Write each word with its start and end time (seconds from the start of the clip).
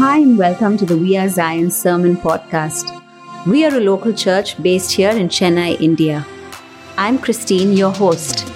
Hi, 0.00 0.16
and 0.16 0.38
welcome 0.38 0.78
to 0.78 0.86
the 0.86 0.96
We 0.96 1.18
Are 1.18 1.28
Zion 1.28 1.70
Sermon 1.70 2.16
Podcast. 2.16 3.02
We 3.46 3.66
are 3.66 3.76
a 3.76 3.80
local 3.80 4.14
church 4.14 4.56
based 4.62 4.92
here 4.92 5.10
in 5.10 5.28
Chennai, 5.28 5.78
India. 5.78 6.26
I'm 6.96 7.18
Christine, 7.18 7.74
your 7.74 7.92
host. 7.92 8.50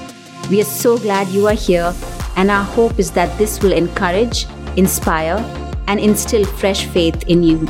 We 0.48 0.62
are 0.62 0.64
so 0.64 0.96
glad 0.96 1.28
you 1.28 1.46
are 1.46 1.52
here, 1.52 1.92
and 2.36 2.50
our 2.50 2.64
hope 2.64 2.98
is 2.98 3.10
that 3.10 3.36
this 3.36 3.62
will 3.62 3.74
encourage, 3.74 4.46
inspire, 4.78 5.36
and 5.86 6.00
instill 6.00 6.46
fresh 6.46 6.86
faith 6.86 7.24
in 7.28 7.42
you. 7.42 7.68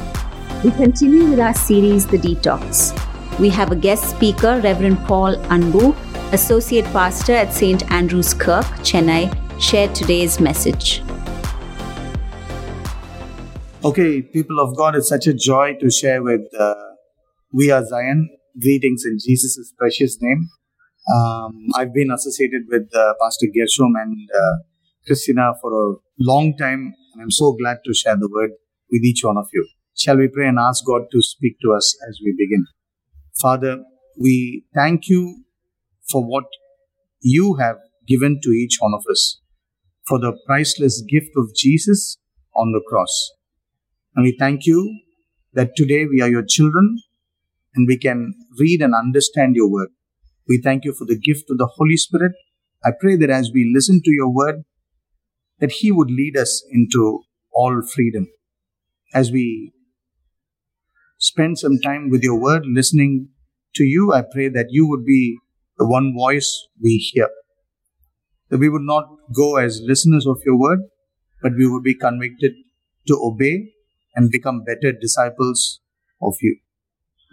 We 0.63 0.71
continue 0.71 1.29
with 1.31 1.41
our 1.41 1.55
series, 1.55 2.07
The 2.07 2.19
Detox. 2.19 2.95
We 3.41 3.49
have 3.49 3.73
a 3.73 3.77
guest 3.77 4.09
speaker, 4.09 4.61
Reverend 4.61 4.99
Paul 4.99 5.35
Anbu, 5.57 5.97
Associate 6.33 6.85
Pastor 6.93 7.33
at 7.33 7.53
St. 7.53 7.91
Andrew's 7.91 8.35
Kirk, 8.35 8.67
Chennai, 8.85 9.37
shared 9.61 9.97
today's 9.97 10.39
message. 10.39 11.03
Okay, 13.85 14.23
people 14.23 14.61
of 14.61 14.75
God, 14.79 14.97
it's 14.97 15.11
such 15.11 15.27
a 15.27 15.35
joy 15.35 15.75
to 15.79 15.91
share 15.91 16.23
with 16.23 16.41
uh, 16.59 16.75
We 17.53 17.71
Are 17.71 17.85
Zion. 17.85 18.31
Greetings 18.59 19.03
in 19.05 19.19
Jesus' 19.21 19.75
precious 19.77 20.17
name. 20.23 20.49
Um, 21.15 21.67
I've 21.77 21.93
been 21.93 22.11
associated 22.11 22.63
with 22.71 22.89
uh, 22.95 23.13
Pastor 23.21 23.47
Gershom 23.55 23.93
and 23.95 24.17
uh, 24.35 24.57
Christina 25.07 25.53
for 25.61 25.71
a 25.71 25.97
long 26.19 26.57
time, 26.57 26.95
and 27.13 27.23
I'm 27.23 27.31
so 27.31 27.53
glad 27.61 27.81
to 27.85 27.93
share 27.93 28.17
the 28.17 28.27
word 28.33 28.53
with 28.91 29.03
each 29.05 29.23
one 29.23 29.37
of 29.37 29.49
you. 29.53 29.69
Shall 29.99 30.17
we 30.17 30.29
pray 30.29 30.49
and 30.49 30.59
ask 30.59 30.83
God 30.87 31.03
to 31.13 31.21
speak 31.21 31.59
to 31.61 31.75
us 31.75 31.95
as 32.09 32.19
we 32.25 32.33
begin? 32.39 32.65
Father, 33.39 33.85
we 34.19 34.65
thank 34.75 35.11
you 35.11 35.45
for 36.11 36.25
what 36.25 36.47
you 37.21 37.57
have 37.57 37.77
given 38.09 38.41
to 38.45 38.49
each 38.49 38.79
one 38.81 38.95
of 38.95 39.05
us, 39.11 39.43
for 40.09 40.19
the 40.19 40.33
priceless 40.47 41.03
gift 41.07 41.33
of 41.37 41.55
Jesus 41.55 42.17
on 42.57 42.73
the 42.73 42.81
cross. 42.89 43.33
And 44.15 44.25
we 44.25 44.37
thank 44.39 44.67
you 44.67 45.01
that 45.55 45.75
today 45.77 46.07
we 46.07 46.21
are 46.21 46.29
your 46.29 46.45
children 46.47 46.99
and 47.75 47.87
we 47.89 47.99
can 47.99 48.35
read 48.59 48.81
and 48.81 48.95
understand 48.95 49.57
your 49.57 49.71
word. 49.71 49.89
We 50.49 50.61
thank 50.63 50.85
you 50.85 50.93
for 50.93 51.05
the 51.05 51.19
gift 51.19 51.51
of 51.51 51.59
the 51.59 51.71
Holy 51.75 51.97
Spirit. 51.97 52.33
I 52.85 52.91
pray 52.99 53.17
that 53.17 53.31
as 53.31 53.51
we 53.53 53.71
listen 53.75 54.03
to 54.05 54.11
your 54.13 54.33
word, 54.33 54.65
that 55.59 55.73
he 55.73 55.91
would 55.91 56.11
lead 56.11 56.37
us 56.37 56.63
into 56.71 57.23
all 57.53 57.81
freedom. 57.83 58.29
As 59.13 59.33
we 59.33 59.73
spend 61.19 61.59
some 61.59 61.81
time 61.81 62.11
with 62.11 62.23
your 62.23 62.39
word, 62.39 62.65
listening 62.67 63.29
to 63.75 63.85
you, 63.85 64.13
I 64.13 64.23
pray 64.23 64.49
that 64.49 64.67
you 64.71 64.89
would 64.89 65.05
be 65.05 65.39
the 65.79 65.87
one 65.87 66.15
voice 66.15 66.69
we 66.81 66.97
hear. 66.97 67.31
That 68.51 68.59
we 68.59 68.69
would 68.69 68.83
not 68.83 69.09
go 69.35 69.57
as 69.57 69.81
listeners 69.83 70.27
of 70.27 70.41
your 70.45 70.59
word, 70.59 70.81
but 71.43 71.53
we 71.57 71.67
would 71.67 71.83
be 71.83 71.95
convicted 71.95 72.53
to 73.09 73.19
obey 73.21 73.74
and 74.15 74.31
become 74.31 74.65
better 74.65 74.93
disciples 74.93 75.81
of 76.23 76.35
you. 76.41 76.59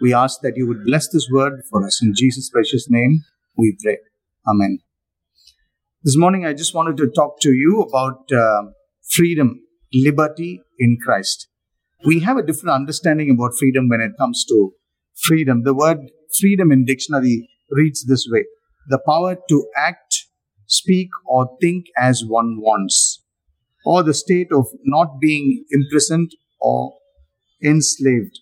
We 0.00 0.12
ask 0.12 0.40
that 0.42 0.56
you 0.56 0.66
would 0.66 0.84
bless 0.84 1.08
this 1.08 1.28
word 1.30 1.62
for 1.70 1.84
us. 1.86 2.02
In 2.02 2.12
Jesus' 2.16 2.50
precious 2.50 2.88
name, 2.90 3.20
we 3.56 3.76
pray. 3.82 3.98
Amen. 4.48 4.80
This 6.02 6.16
morning, 6.16 6.44
I 6.44 6.52
just 6.52 6.74
wanted 6.74 6.96
to 6.96 7.08
talk 7.08 7.40
to 7.42 7.52
you 7.52 7.82
about 7.82 8.32
uh, 8.32 8.70
freedom, 9.08 9.62
liberty 9.94 10.60
in 10.78 10.98
Christ. 11.04 11.48
We 12.04 12.18
have 12.20 12.36
a 12.36 12.42
different 12.42 12.74
understanding 12.74 13.30
about 13.30 13.52
freedom 13.56 13.88
when 13.88 14.00
it 14.00 14.12
comes 14.18 14.44
to 14.48 14.72
freedom. 15.14 15.62
The 15.62 15.74
word 15.74 15.98
freedom 16.40 16.72
in 16.72 16.84
dictionary 16.84 17.48
reads 17.70 18.04
this 18.04 18.26
way 18.28 18.44
the 18.88 18.98
power 19.06 19.36
to 19.48 19.66
act, 19.76 20.26
speak, 20.66 21.08
or 21.26 21.56
think 21.60 21.86
as 21.96 22.24
one 22.26 22.60
wants, 22.60 23.22
or 23.84 24.02
the 24.02 24.14
state 24.14 24.48
of 24.52 24.66
not 24.82 25.20
being 25.20 25.64
imprisoned 25.70 26.32
or 26.62 26.94
enslaved. 27.62 28.40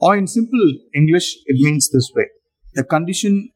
Or 0.00 0.16
in 0.16 0.26
simple 0.26 0.72
English, 0.94 1.36
it 1.46 1.56
means 1.60 1.90
this 1.90 2.10
way 2.14 2.26
the 2.74 2.84
condition 2.84 3.50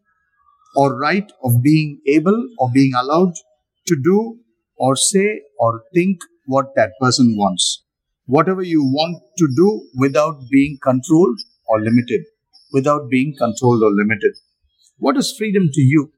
or 0.74 0.98
right 0.98 1.30
of 1.44 1.62
being 1.62 2.00
able 2.06 2.38
or 2.58 2.70
being 2.72 2.92
allowed 2.94 3.34
to 3.86 3.96
do 4.02 4.38
or 4.76 4.96
say 4.96 5.42
or 5.58 5.82
think 5.94 6.18
what 6.46 6.74
that 6.76 6.92
person 7.00 7.34
wants. 7.36 7.84
Whatever 8.26 8.62
you 8.62 8.82
want 8.82 9.22
to 9.38 9.48
do 9.56 9.88
without 9.96 10.40
being 10.50 10.78
controlled 10.82 11.38
or 11.66 11.80
limited. 11.80 12.22
Without 12.72 13.10
being 13.10 13.34
controlled 13.36 13.82
or 13.82 13.90
limited. 13.90 14.34
What 14.98 15.16
is 15.16 15.34
freedom 15.36 15.68
to 15.72 15.80
you? 15.80 16.12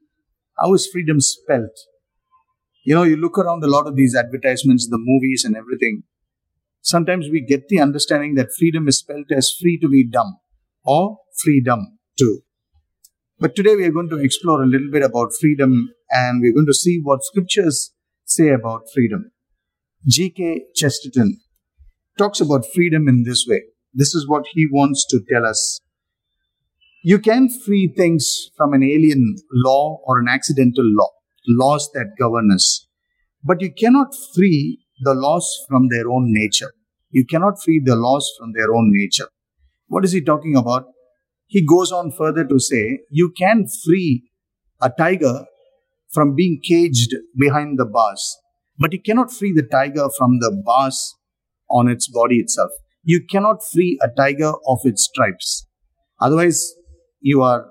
How 0.59 0.73
is 0.73 0.87
freedom 0.87 1.19
spelt? 1.19 1.75
You 2.85 2.95
know, 2.95 3.03
you 3.03 3.17
look 3.17 3.37
around 3.37 3.63
a 3.63 3.67
lot 3.67 3.87
of 3.87 3.95
these 3.95 4.15
advertisements, 4.15 4.87
the 4.87 4.99
movies 4.99 5.43
and 5.43 5.55
everything, 5.57 6.03
sometimes 6.85 7.27
we 7.29 7.41
get 7.41 7.67
the 7.67 7.79
understanding 7.79 8.35
that 8.35 8.55
freedom 8.57 8.87
is 8.87 8.99
spelled 8.99 9.31
as 9.31 9.51
free 9.59 9.77
to 9.79 9.89
be 9.89 10.07
dumb 10.07 10.37
or 10.83 11.17
freedom 11.43 11.97
too. 12.17 12.41
But 13.39 13.55
today 13.55 13.75
we 13.75 13.85
are 13.85 13.91
going 13.91 14.09
to 14.09 14.19
explore 14.19 14.61
a 14.61 14.67
little 14.67 14.91
bit 14.91 15.03
about 15.03 15.31
freedom 15.41 15.89
and 16.11 16.41
we're 16.41 16.53
going 16.53 16.67
to 16.67 16.73
see 16.73 16.99
what 17.01 17.23
scriptures 17.23 17.91
say 18.23 18.49
about 18.49 18.83
freedom. 18.93 19.31
G.K. 20.07 20.65
Chesterton 20.75 21.39
talks 22.17 22.39
about 22.39 22.65
freedom 22.73 23.07
in 23.07 23.23
this 23.23 23.45
way. 23.49 23.63
This 23.93 24.13
is 24.13 24.27
what 24.27 24.45
he 24.51 24.67
wants 24.71 25.05
to 25.07 25.19
tell 25.27 25.45
us. 25.45 25.81
You 27.03 27.19
can 27.19 27.49
free 27.65 27.91
things 27.95 28.51
from 28.55 28.73
an 28.73 28.83
alien 28.83 29.37
law 29.51 30.01
or 30.05 30.19
an 30.19 30.27
accidental 30.27 30.85
law, 30.85 31.09
laws 31.47 31.89
that 31.93 32.15
govern 32.19 32.51
us. 32.53 32.87
But 33.43 33.61
you 33.61 33.71
cannot 33.71 34.13
free 34.35 34.84
the 35.01 35.13
laws 35.13 35.65
from 35.67 35.87
their 35.89 36.09
own 36.09 36.33
nature. 36.33 36.73
You 37.09 37.25
cannot 37.25 37.61
free 37.61 37.81
the 37.83 37.95
laws 37.95 38.29
from 38.37 38.53
their 38.53 38.73
own 38.73 38.91
nature. 38.91 39.27
What 39.87 40.03
is 40.05 40.11
he 40.11 40.21
talking 40.21 40.55
about? 40.55 40.85
He 41.47 41.65
goes 41.65 41.91
on 41.91 42.11
further 42.11 42.43
to 42.43 42.59
say, 42.59 42.99
you 43.09 43.31
can 43.37 43.65
free 43.85 44.29
a 44.81 44.89
tiger 44.97 45.45
from 46.11 46.35
being 46.35 46.59
caged 46.63 47.13
behind 47.37 47.77
the 47.77 47.85
bars, 47.85 48.37
but 48.79 48.93
you 48.93 49.01
cannot 49.01 49.31
free 49.31 49.53
the 49.53 49.63
tiger 49.63 50.07
from 50.17 50.39
the 50.39 50.61
bars 50.65 51.15
on 51.69 51.87
its 51.87 52.07
body 52.07 52.37
itself. 52.37 52.71
You 53.03 53.21
cannot 53.29 53.63
free 53.63 53.99
a 54.01 54.07
tiger 54.15 54.53
of 54.67 54.79
its 54.83 55.03
stripes. 55.03 55.67
Otherwise, 56.19 56.73
you 57.21 57.41
are 57.41 57.67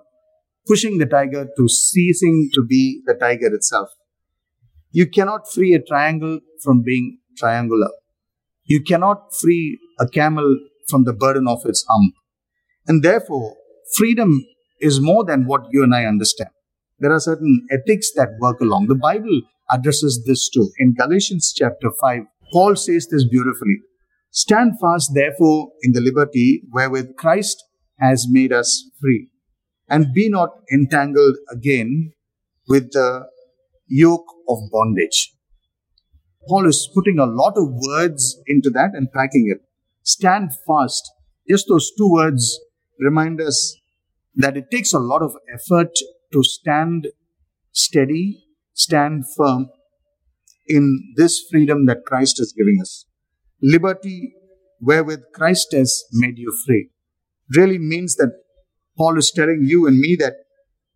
pushing 0.67 0.99
the 0.99 1.07
tiger 1.07 1.47
to 1.57 1.69
ceasing 1.69 2.51
to 2.55 2.65
be 2.65 3.03
the 3.07 3.15
tiger 3.15 3.53
itself. 3.55 3.91
You 4.95 5.09
cannot 5.09 5.51
free 5.53 5.75
a 5.75 5.83
triangle 5.83 6.39
from 6.63 6.83
being 6.83 7.19
triangular. 7.37 7.91
You 8.65 8.81
cannot 8.81 9.35
free 9.35 9.81
a 9.99 10.07
camel 10.07 10.57
from 10.89 11.03
the 11.03 11.13
burden 11.13 11.49
of 11.49 11.63
its 11.65 11.85
hump. 11.91 12.15
And 12.87 13.03
therefore, 13.03 13.57
freedom 13.97 14.45
is 14.81 15.01
more 15.01 15.25
than 15.25 15.47
what 15.47 15.63
you 15.73 15.83
and 15.83 15.93
I 15.93 16.05
understand. 16.05 16.51
There 17.01 17.11
are 17.11 17.19
certain 17.19 17.67
ethics 17.73 18.13
that 18.15 18.37
work 18.39 18.61
along. 18.61 18.87
The 18.87 18.95
Bible 18.95 19.43
addresses 19.69 20.23
this 20.27 20.49
too. 20.49 20.71
In 20.79 20.95
Galatians 20.95 21.53
chapter 21.53 21.91
5, 22.01 22.21
Paul 22.53 22.77
says 22.77 23.09
this 23.11 23.27
beautifully. 23.27 23.79
Stand 24.31 24.75
fast, 24.81 25.11
therefore, 25.13 25.71
in 25.83 25.91
the 25.91 26.01
liberty 26.01 26.63
wherewith 26.73 27.17
Christ 27.17 27.65
has 27.99 28.29
made 28.31 28.53
us 28.53 28.89
free, 29.01 29.29
and 29.89 30.15
be 30.15 30.29
not 30.29 30.51
entangled 30.73 31.37
again 31.51 32.13
with 32.69 32.93
the 32.93 33.27
yoke 33.87 34.27
of 34.49 34.59
bondage. 34.71 35.35
Paul 36.49 36.67
is 36.69 36.89
putting 36.95 37.19
a 37.19 37.27
lot 37.27 37.55
of 37.57 37.69
words 37.71 38.41
into 38.47 38.71
that 38.71 38.91
and 38.93 39.11
packing 39.13 39.47
it. 39.51 39.67
Stand 40.03 40.51
fast. 40.67 41.11
Just 41.49 41.67
those 41.69 41.91
two 41.97 42.11
words 42.11 42.61
remind 42.99 43.41
us 43.41 43.77
that 44.35 44.57
it 44.57 44.71
takes 44.71 44.93
a 44.93 44.99
lot 44.99 45.23
of 45.23 45.35
effort 45.53 45.91
to 46.33 46.43
stand 46.43 47.09
steady, 47.73 48.45
stand 48.75 49.25
firm 49.37 49.69
in 50.67 51.15
this 51.17 51.43
freedom 51.51 51.87
that 51.87 52.05
Christ 52.07 52.41
is 52.41 52.55
giving 52.57 52.79
us. 52.81 53.07
Liberty 53.63 54.35
wherewith 54.81 55.23
Christ 55.35 55.69
has 55.73 56.05
made 56.13 56.39
you 56.39 56.55
free 56.67 56.91
really 57.57 57.79
means 57.79 58.17
that 58.17 58.33
Paul 58.97 59.19
is 59.19 59.31
telling 59.31 59.63
you 59.65 59.87
and 59.87 59.99
me 59.99 60.17
that 60.17 60.35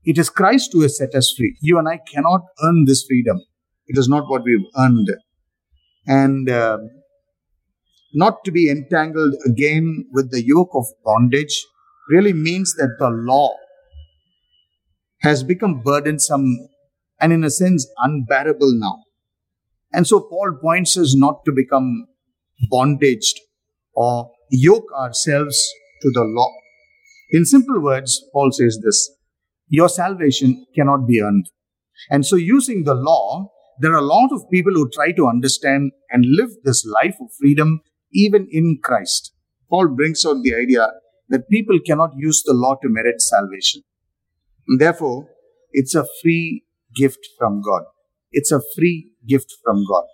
it 0.04 0.18
is 0.18 0.30
Christ 0.30 0.70
who 0.72 0.82
has 0.82 0.96
set 0.96 1.14
us 1.14 1.34
free. 1.36 1.56
You 1.60 1.78
and 1.78 1.88
I 1.88 1.98
cannot 2.12 2.42
earn 2.64 2.84
this 2.86 3.04
freedom. 3.06 3.40
It 3.86 3.98
is 3.98 4.08
not 4.08 4.28
what 4.28 4.42
we've 4.44 4.66
earned. 4.76 5.08
And 6.06 6.48
uh, 6.48 6.78
not 8.14 8.44
to 8.44 8.50
be 8.50 8.70
entangled 8.70 9.34
again 9.44 10.06
with 10.12 10.30
the 10.30 10.42
yoke 10.44 10.70
of 10.74 10.86
bondage 11.04 11.66
really 12.08 12.32
means 12.32 12.74
that 12.74 12.96
the 12.98 13.10
law 13.10 13.54
has 15.22 15.42
become 15.42 15.82
burdensome 15.82 16.68
and, 17.20 17.32
in 17.32 17.44
a 17.44 17.50
sense, 17.50 17.86
unbearable 17.98 18.72
now. 18.74 19.02
And 19.92 20.06
so, 20.06 20.20
Paul 20.20 20.58
points 20.60 20.96
us 20.96 21.14
not 21.16 21.44
to 21.44 21.52
become 21.52 22.06
bondaged 22.70 23.40
or 23.94 24.30
yoke 24.50 24.90
ourselves 24.96 25.58
to 26.02 26.10
the 26.12 26.22
law. 26.22 26.52
In 27.30 27.44
simple 27.44 27.82
words, 27.82 28.24
Paul 28.32 28.52
says 28.52 28.80
this 28.82 29.10
your 29.68 29.88
salvation 29.88 30.66
cannot 30.74 31.06
be 31.06 31.20
earned. 31.20 31.46
And 32.10 32.24
so, 32.24 32.36
using 32.36 32.84
the 32.84 32.94
law, 32.94 33.50
there 33.80 33.92
are 33.92 33.98
a 33.98 34.02
lot 34.02 34.30
of 34.32 34.50
people 34.50 34.72
who 34.72 34.90
try 34.90 35.12
to 35.12 35.26
understand 35.26 35.92
and 36.10 36.24
live 36.26 36.50
this 36.64 36.84
life 36.84 37.16
of 37.20 37.28
freedom 37.38 37.80
even 38.12 38.48
in 38.50 38.78
Christ. 38.82 39.34
Paul 39.70 39.88
brings 39.88 40.24
out 40.24 40.42
the 40.42 40.54
idea 40.54 40.88
that 41.28 41.48
people 41.50 41.78
cannot 41.84 42.10
use 42.16 42.42
the 42.44 42.54
law 42.54 42.74
to 42.82 42.88
merit 42.88 43.20
salvation. 43.20 43.82
And 44.66 44.80
therefore, 44.80 45.28
it's 45.72 45.94
a 45.94 46.06
free 46.22 46.64
gift 46.94 47.26
from 47.38 47.60
God. 47.60 47.82
It's 48.32 48.50
a 48.50 48.60
free 48.76 49.12
gift 49.26 49.52
from 49.62 49.84
God. 49.88 50.04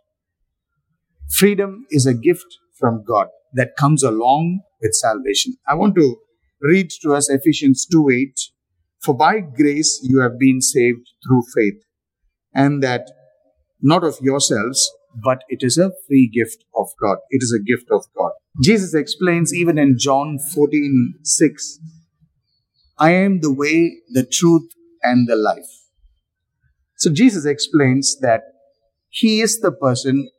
Freedom 1.30 1.86
is 1.90 2.06
a 2.06 2.14
gift 2.14 2.58
from 2.78 3.04
God 3.06 3.28
that 3.54 3.76
comes 3.76 4.02
along 4.02 4.60
with 4.80 4.92
salvation. 4.94 5.54
I 5.66 5.74
want 5.74 5.94
to 5.96 6.16
read 6.60 6.90
to 7.02 7.14
us 7.14 7.30
Ephesians 7.30 7.86
2 7.90 8.10
8. 8.10 8.53
For 9.04 9.14
by 9.14 9.40
grace 9.40 10.00
you 10.02 10.20
have 10.20 10.38
been 10.38 10.60
saved 10.60 11.06
through 11.26 11.42
faith, 11.54 11.82
and 12.54 12.82
that 12.82 13.10
not 13.82 14.02
of 14.02 14.16
yourselves, 14.20 14.90
but 15.22 15.42
it 15.48 15.58
is 15.60 15.76
a 15.76 15.92
free 16.06 16.30
gift 16.32 16.64
of 16.74 16.88
God. 17.00 17.18
It 17.30 17.42
is 17.42 17.52
a 17.52 17.62
gift 17.62 17.90
of 17.90 18.06
God. 18.16 18.32
Jesus 18.62 18.94
explains 18.94 19.54
even 19.54 19.78
in 19.78 19.96
John 19.98 20.38
14 20.54 21.14
6, 21.22 21.80
I 22.98 23.10
am 23.10 23.40
the 23.40 23.52
way, 23.52 23.98
the 24.10 24.24
truth, 24.24 24.70
and 25.02 25.28
the 25.28 25.36
life. 25.36 25.68
So 26.96 27.12
Jesus 27.12 27.44
explains 27.44 28.18
that 28.20 28.42
He 29.10 29.40
is 29.40 29.60
the 29.60 29.72
person 29.72 30.30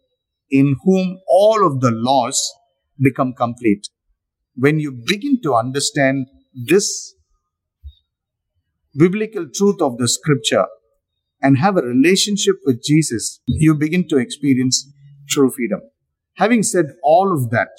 in 0.50 0.78
whom 0.84 1.20
all 1.28 1.66
of 1.66 1.82
the 1.82 1.92
laws 1.92 2.52
become 3.00 3.34
complete. 3.34 3.90
When 4.56 4.80
you 4.80 4.92
begin 4.92 5.42
to 5.44 5.54
understand 5.54 6.28
this 6.54 7.14
biblical 8.98 9.48
truth 9.54 9.82
of 9.82 9.98
the 9.98 10.08
scripture 10.08 10.66
and 11.42 11.58
have 11.58 11.78
a 11.78 11.82
relationship 11.82 12.56
with 12.66 12.84
Jesus, 12.84 13.42
you 13.46 13.76
begin 13.76 14.08
to 14.08 14.18
experience 14.18 14.92
true 15.30 15.52
freedom. 15.52 15.82
Having 16.36 16.64
said 16.64 16.86
all 17.04 17.34
of 17.34 17.50
that, 17.52 17.70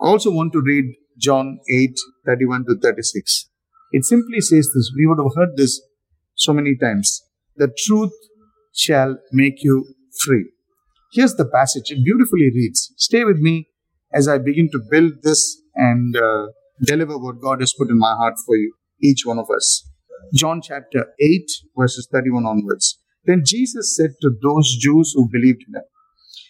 I 0.00 0.06
also 0.06 0.30
want 0.30 0.52
to 0.52 0.60
read 0.60 0.84
John 1.18 1.58
8 1.70 1.98
31 2.26 2.66
to 2.66 2.78
36. 2.78 3.48
It 3.92 4.04
simply 4.04 4.40
says 4.40 4.70
this. 4.74 4.92
We 4.96 5.06
would 5.06 5.18
have 5.18 5.34
heard 5.36 5.56
this 5.56 5.80
so 6.34 6.52
many 6.52 6.76
times. 6.76 7.22
The 7.56 7.72
truth 7.86 8.12
shall 8.74 9.16
make 9.32 9.62
you 9.62 9.86
free. 10.24 10.50
Here's 11.12 11.34
the 11.34 11.46
passage. 11.46 11.90
It 11.90 12.04
beautifully 12.04 12.50
reads. 12.54 12.92
Stay 12.96 13.24
with 13.24 13.38
me 13.38 13.68
as 14.12 14.28
I 14.28 14.38
begin 14.38 14.68
to 14.72 14.80
build 14.90 15.22
this 15.22 15.60
and 15.74 16.16
uh, 16.16 16.48
deliver 16.82 17.16
what 17.18 17.40
God 17.40 17.60
has 17.60 17.72
put 17.72 17.88
in 17.88 17.98
my 17.98 18.14
heart 18.14 18.34
for 18.44 18.56
you, 18.56 18.74
each 19.00 19.24
one 19.24 19.38
of 19.38 19.48
us. 19.50 19.88
John 20.34 20.60
chapter 20.62 21.06
8, 21.20 21.50
verses 21.76 22.08
31 22.12 22.46
onwards. 22.46 22.98
Then 23.24 23.42
Jesus 23.44 23.96
said 23.96 24.14
to 24.22 24.30
those 24.42 24.76
Jews 24.78 25.12
who 25.14 25.28
believed 25.30 25.64
in 25.68 25.74
him, 25.74 25.82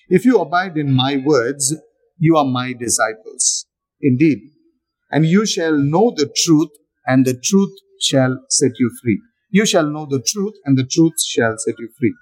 If 0.08 0.24
you 0.24 0.38
abide 0.38 0.76
in 0.76 0.92
my 0.92 1.16
words, 1.24 1.74
you 2.18 2.36
are 2.36 2.44
my 2.44 2.72
disciples. 2.72 3.66
Indeed. 4.00 4.38
And 5.10 5.24
you 5.24 5.46
shall 5.46 5.76
know 5.76 6.12
the 6.14 6.30
truth, 6.34 6.70
and 7.06 7.24
the 7.24 7.38
truth 7.38 7.72
shall 8.00 8.38
set 8.50 8.72
you 8.78 8.90
free. 9.02 9.20
You 9.50 9.64
shall 9.64 9.86
know 9.86 10.06
the 10.06 10.22
truth, 10.22 10.54
and 10.64 10.76
the 10.76 10.84
truth 10.84 11.14
shall 11.24 11.54
set 11.58 11.76
you 11.78 11.88
free. 11.98 12.14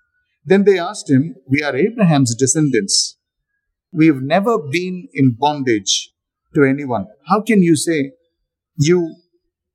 Then 0.45 0.65
they 0.65 0.79
asked 0.79 1.11
him, 1.11 1.35
We 1.49 1.63
are 1.63 1.75
Abraham's 1.75 2.35
descendants. 2.35 3.17
We've 3.93 4.21
never 4.21 4.59
been 4.59 5.09
in 5.15 5.37
bondage 5.39 6.11
to 6.55 6.65
anyone. 6.65 7.07
How 7.29 7.41
can 7.43 7.63
you 7.63 7.77
say 7.77 8.13
you 8.77 9.17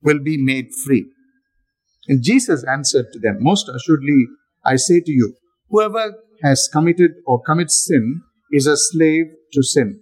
will 0.01 0.19
be 0.19 0.37
made 0.37 0.67
free? 0.85 1.05
And 2.09 2.23
Jesus 2.23 2.65
answered 2.65 3.05
to 3.13 3.19
them, 3.19 3.37
Most 3.39 3.69
assuredly, 3.69 4.25
I 4.65 4.75
say 4.75 4.99
to 4.99 5.11
you, 5.11 5.35
whoever 5.69 6.15
has 6.43 6.67
committed 6.73 7.11
or 7.25 7.41
commits 7.41 7.85
sin 7.85 8.21
is 8.51 8.65
a 8.67 8.75
slave 8.75 9.27
to 9.53 9.63
sin. 9.63 10.01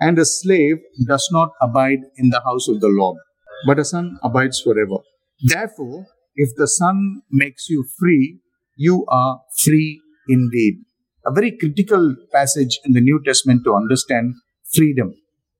And 0.00 0.18
a 0.18 0.24
slave 0.24 0.78
does 1.06 1.28
not 1.30 1.50
abide 1.62 2.00
in 2.16 2.30
the 2.30 2.42
house 2.44 2.68
of 2.68 2.80
the 2.80 2.88
Lord, 2.88 3.18
but 3.66 3.78
a 3.78 3.84
son 3.84 4.18
abides 4.22 4.60
forever. 4.60 4.98
Therefore, 5.40 6.06
if 6.36 6.50
the 6.56 6.66
Son 6.66 7.22
makes 7.30 7.68
you 7.70 7.84
free, 7.98 8.40
you 8.76 9.04
are 9.08 9.40
free 9.62 10.00
indeed. 10.28 10.84
A 11.24 11.32
very 11.32 11.56
critical 11.56 12.16
passage 12.32 12.80
in 12.84 12.92
the 12.92 13.00
New 13.00 13.20
Testament 13.24 13.62
to 13.64 13.74
understand 13.74 14.34
freedom. 14.74 15.14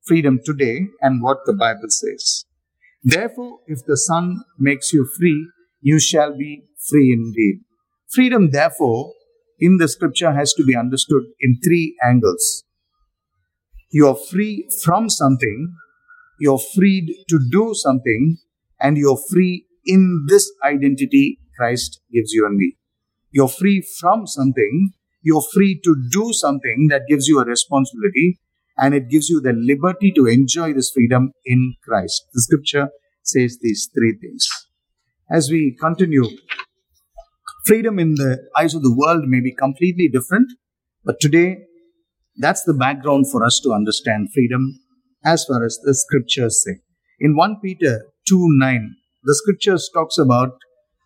Freedom 0.05 0.39
today 0.43 0.87
and 1.01 1.23
what 1.23 1.37
the 1.45 1.53
Bible 1.53 1.89
says. 1.89 2.43
Therefore, 3.03 3.59
if 3.67 3.85
the 3.85 3.97
Son 3.97 4.41
makes 4.59 4.91
you 4.91 5.07
free, 5.17 5.47
you 5.85 5.99
shall 5.99 6.35
be 6.35 6.63
free 6.89 7.13
indeed. 7.13 7.59
Freedom, 8.11 8.49
therefore, 8.49 9.13
in 9.59 9.77
the 9.77 9.87
scripture 9.87 10.33
has 10.33 10.51
to 10.53 10.65
be 10.65 10.75
understood 10.75 11.23
in 11.39 11.59
three 11.63 11.95
angles. 12.03 12.63
You 13.91 14.07
are 14.07 14.15
free 14.31 14.67
from 14.83 15.11
something, 15.11 15.75
you're 16.39 16.65
freed 16.75 17.13
to 17.29 17.39
do 17.51 17.73
something, 17.75 18.37
and 18.81 18.97
you're 18.97 19.21
free 19.31 19.67
in 19.85 20.25
this 20.27 20.51
identity 20.63 21.37
Christ 21.55 22.01
gives 22.11 22.31
you 22.33 22.47
and 22.47 22.57
me. 22.57 22.77
You're 23.31 23.47
free 23.47 23.87
from 23.99 24.25
something, 24.25 24.89
you're 25.21 25.45
free 25.53 25.79
to 25.83 25.95
do 26.11 26.33
something 26.33 26.87
that 26.89 27.03
gives 27.07 27.27
you 27.27 27.39
a 27.39 27.45
responsibility, 27.45 28.39
and 28.75 28.95
it 28.95 29.07
gives 29.07 29.29
you 29.29 29.39
the 29.39 29.53
liberty 29.53 30.11
to 30.13 30.25
enjoy 30.25 30.73
this 30.73 30.89
freedom 30.89 31.31
in 31.45 31.75
Christ. 31.83 32.23
The 32.33 32.41
scripture 32.41 32.89
says 33.21 33.59
these 33.61 33.87
three 33.93 34.17
things. 34.19 34.47
As 35.29 35.49
we 35.49 35.75
continue, 35.79 36.25
freedom 37.65 37.97
in 37.97 38.13
the 38.13 38.47
eyes 38.55 38.75
of 38.75 38.83
the 38.83 38.95
world 38.95 39.23
may 39.25 39.39
be 39.39 39.51
completely 39.51 40.07
different, 40.07 40.51
but 41.03 41.19
today 41.19 41.65
that's 42.37 42.63
the 42.63 42.75
background 42.75 43.31
for 43.31 43.43
us 43.43 43.59
to 43.63 43.71
understand 43.71 44.31
freedom 44.31 44.79
as 45.23 45.43
far 45.45 45.65
as 45.65 45.79
the 45.83 45.95
scriptures 45.95 46.63
say. 46.63 46.81
In 47.19 47.35
1 47.35 47.57
Peter 47.63 48.05
2 48.27 48.37
9, 48.59 48.95
the 49.23 49.33
scriptures 49.33 49.89
talks 49.91 50.19
about 50.19 50.59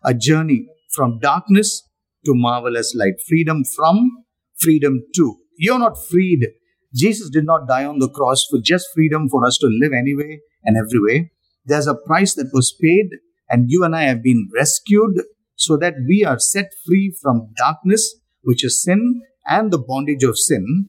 a 0.04 0.12
journey 0.12 0.66
from 0.92 1.18
darkness 1.18 1.88
to 2.26 2.34
marvelous 2.34 2.94
light, 2.94 3.14
freedom 3.26 3.64
from, 3.64 4.24
freedom 4.58 5.02
to. 5.16 5.36
You're 5.56 5.78
not 5.78 5.96
freed. 6.10 6.46
Jesus 6.94 7.30
did 7.30 7.46
not 7.46 7.66
die 7.66 7.86
on 7.86 8.00
the 8.00 8.10
cross 8.10 8.46
for 8.50 8.58
just 8.62 8.88
freedom 8.94 9.30
for 9.30 9.46
us 9.46 9.56
to 9.58 9.66
live 9.66 9.92
anyway 9.94 10.40
and 10.62 10.76
every 10.76 11.00
way. 11.00 11.30
There's 11.64 11.86
a 11.86 11.94
price 11.94 12.34
that 12.34 12.50
was 12.52 12.76
paid, 12.78 13.06
and 13.50 13.66
you 13.68 13.84
and 13.84 13.94
I 13.94 14.04
have 14.04 14.22
been 14.22 14.48
rescued 14.54 15.22
so 15.56 15.76
that 15.76 15.94
we 16.08 16.24
are 16.24 16.38
set 16.38 16.72
free 16.86 17.14
from 17.20 17.52
darkness, 17.56 18.16
which 18.42 18.64
is 18.64 18.82
sin, 18.82 19.20
and 19.46 19.70
the 19.70 19.78
bondage 19.78 20.22
of 20.22 20.38
sin, 20.38 20.88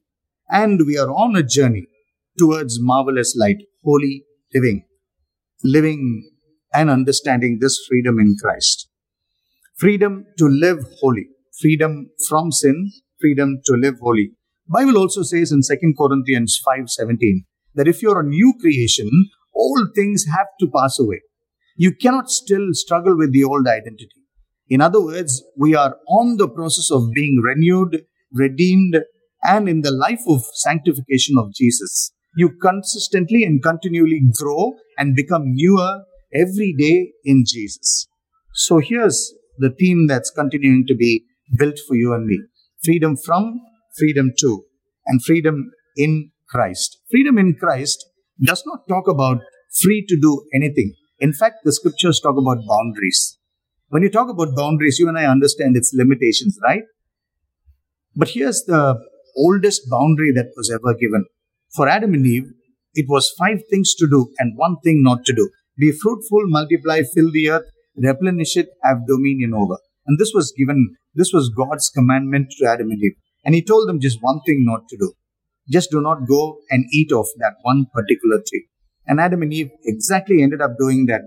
and 0.50 0.82
we 0.86 0.98
are 0.98 1.10
on 1.10 1.36
a 1.36 1.44
journey 1.44 1.88
towards 2.38 2.80
marvelous 2.80 3.36
light, 3.36 3.58
holy 3.84 4.24
living, 4.54 4.86
living 5.64 6.30
and 6.74 6.90
understanding 6.90 7.58
this 7.60 7.84
freedom 7.88 8.20
in 8.20 8.36
Christ. 8.42 8.88
Freedom 9.78 10.26
to 10.38 10.46
live 10.46 10.80
holy, 11.00 11.28
freedom 11.60 12.10
from 12.30 12.52
sin, 12.52 12.92
freedom 13.20 13.62
to 13.66 13.74
live 13.74 13.96
holy. 14.00 14.32
Bible 14.68 14.98
also 14.98 15.24
says 15.24 15.52
in 15.52 15.62
2 15.64 15.96
Corinthians 15.98 16.62
5:17 16.66 17.46
that 17.76 17.88
if 17.88 18.02
you're 18.02 18.22
a 18.22 18.28
new 18.28 18.54
creation, 18.62 19.10
all 19.54 19.88
things 19.96 20.26
have 20.26 20.48
to 20.60 20.68
pass 20.74 21.00
away. 21.00 21.22
You 21.76 21.96
cannot 21.96 22.30
still 22.30 22.68
struggle 22.74 23.18
with 23.18 23.32
the 23.34 23.44
old 23.44 23.68
identity. 23.68 24.10
In 24.70 24.82
other 24.82 25.04
words, 25.04 25.44
we 25.58 25.76
are 25.76 25.98
on 26.08 26.38
the 26.38 26.48
process 26.48 26.90
of 26.92 27.12
being 27.14 27.42
renewed, 27.44 28.06
redeemed, 28.32 28.98
and 29.44 29.68
in 29.68 29.82
the 29.82 29.92
life 29.92 30.22
of 30.28 30.42
sanctification 30.54 31.36
of 31.38 31.54
Jesus. 31.54 32.12
You 32.36 32.52
consistently 32.62 33.44
and 33.44 33.62
continually 33.62 34.22
grow 34.40 34.74
and 34.98 35.16
become 35.16 35.44
newer 35.46 36.04
every 36.34 36.74
day 36.78 37.12
in 37.26 37.44
Jesus. 37.46 38.08
So 38.54 38.80
here's 38.80 39.34
the 39.58 39.74
theme 39.78 40.08
that's 40.08 40.32
continuing 40.32 40.86
to 40.88 40.96
be 40.96 41.26
built 41.58 41.78
for 41.88 41.96
you 41.96 42.14
and 42.14 42.26
me 42.26 42.40
freedom 42.84 43.16
from, 43.18 43.60
freedom 43.98 44.32
to, 44.40 44.64
and 45.06 45.24
freedom 45.24 45.72
in 45.98 46.32
Christ. 46.50 47.00
Freedom 47.10 47.38
in 47.38 47.56
Christ 47.60 48.06
does 48.44 48.64
not 48.66 48.88
talk 48.88 49.08
about 49.08 49.40
free 49.82 50.06
to 50.08 50.18
do 50.20 50.46
anything. 50.54 50.94
In 51.22 51.34
fact, 51.34 51.58
the 51.64 51.72
scriptures 51.72 52.20
talk 52.20 52.36
about 52.36 52.66
boundaries. 52.68 53.38
When 53.90 54.02
you 54.02 54.10
talk 54.10 54.28
about 54.28 54.56
boundaries, 54.56 54.98
you 54.98 55.08
and 55.08 55.20
I 55.20 55.26
understand 55.26 55.78
its 55.78 55.94
limitations, 55.94 56.58
right? 56.64 56.82
But 58.16 58.30
here's 58.30 58.64
the 58.64 59.00
oldest 59.38 59.84
boundary 59.88 60.32
that 60.32 60.52
was 60.58 60.72
ever 60.72 60.96
given. 60.96 61.26
For 61.76 61.88
Adam 61.88 62.16
and 62.16 62.26
Eve, 62.26 62.48
it 62.96 63.06
was 63.08 63.36
five 63.38 63.60
things 63.70 63.94
to 64.00 64.08
do 64.10 64.34
and 64.40 64.58
one 64.58 64.78
thing 64.84 65.04
not 65.04 65.24
to 65.26 65.34
do. 65.34 65.48
Be 65.78 65.92
fruitful, 65.92 66.42
multiply, 66.48 67.04
fill 67.04 67.32
the 67.32 67.52
earth, 67.52 67.70
replenish 67.96 68.58
it, 68.58 68.70
have 68.84 69.06
dominion 69.08 69.54
over. 69.54 69.78
And 70.08 70.18
this 70.18 70.32
was 70.34 70.52
given, 70.58 70.96
this 71.14 71.32
was 71.32 71.54
God's 71.56 71.92
commandment 71.94 72.48
to 72.58 72.66
Adam 72.66 72.90
and 72.90 73.02
Eve. 73.04 73.16
And 73.46 73.54
he 73.54 73.64
told 73.64 73.88
them 73.88 74.02
just 74.02 74.18
one 74.22 74.42
thing 74.48 74.66
not 74.66 74.88
to 74.90 74.98
do. 74.98 75.14
Just 75.70 75.92
do 75.92 76.02
not 76.02 76.28
go 76.28 76.58
and 76.72 76.86
eat 76.92 77.12
of 77.12 77.28
that 77.38 77.58
one 77.62 77.86
particular 77.94 78.42
tree. 78.46 78.66
And 79.12 79.20
Adam 79.20 79.42
and 79.42 79.54
Eve 79.54 79.72
exactly 79.84 80.42
ended 80.42 80.62
up 80.62 80.78
doing 80.80 81.06
that 81.08 81.24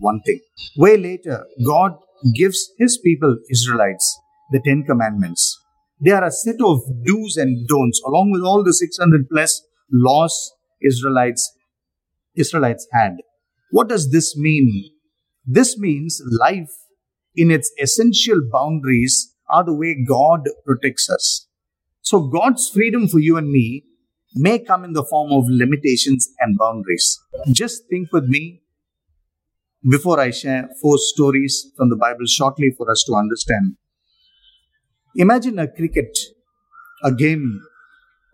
one 0.00 0.20
thing. 0.26 0.40
Way 0.76 0.96
later, 0.96 1.44
God 1.64 1.92
gives 2.34 2.68
his 2.78 2.98
people, 2.98 3.38
Israelites, 3.48 4.18
the 4.50 4.60
Ten 4.66 4.82
Commandments. 4.82 5.56
They 6.04 6.10
are 6.10 6.24
a 6.24 6.32
set 6.32 6.56
of 6.60 6.80
do's 7.06 7.36
and 7.36 7.68
don'ts, 7.68 8.02
along 8.04 8.32
with 8.32 8.42
all 8.42 8.64
the 8.64 8.72
600 8.72 9.28
plus 9.30 9.62
laws 9.92 10.52
Israelites 10.82 11.48
Israelites 12.34 12.88
had. 12.90 13.18
What 13.70 13.88
does 13.88 14.10
this 14.10 14.36
mean? 14.36 14.90
This 15.46 15.78
means 15.78 16.20
life 16.40 16.74
in 17.36 17.52
its 17.52 17.70
essential 17.80 18.40
boundaries 18.50 19.32
are 19.48 19.64
the 19.64 19.74
way 19.74 19.96
God 20.08 20.40
protects 20.66 21.08
us. 21.08 21.46
So 22.02 22.26
God's 22.26 22.68
freedom 22.68 23.06
for 23.06 23.20
you 23.20 23.36
and 23.36 23.48
me 23.48 23.84
may 24.34 24.58
come 24.58 24.84
in 24.84 24.92
the 24.92 25.04
form 25.04 25.32
of 25.32 25.44
limitations 25.48 26.28
and 26.40 26.58
boundaries. 26.58 27.18
Just 27.52 27.88
think 27.88 28.12
with 28.12 28.24
me 28.24 28.62
before 29.88 30.20
I 30.20 30.30
share 30.30 30.68
four 30.82 30.96
stories 30.98 31.70
from 31.76 31.88
the 31.88 31.96
Bible 31.96 32.26
shortly 32.26 32.72
for 32.76 32.90
us 32.90 33.04
to 33.06 33.14
understand. 33.14 33.76
Imagine 35.16 35.58
a 35.58 35.68
cricket, 35.68 36.16
a 37.02 37.12
game, 37.12 37.60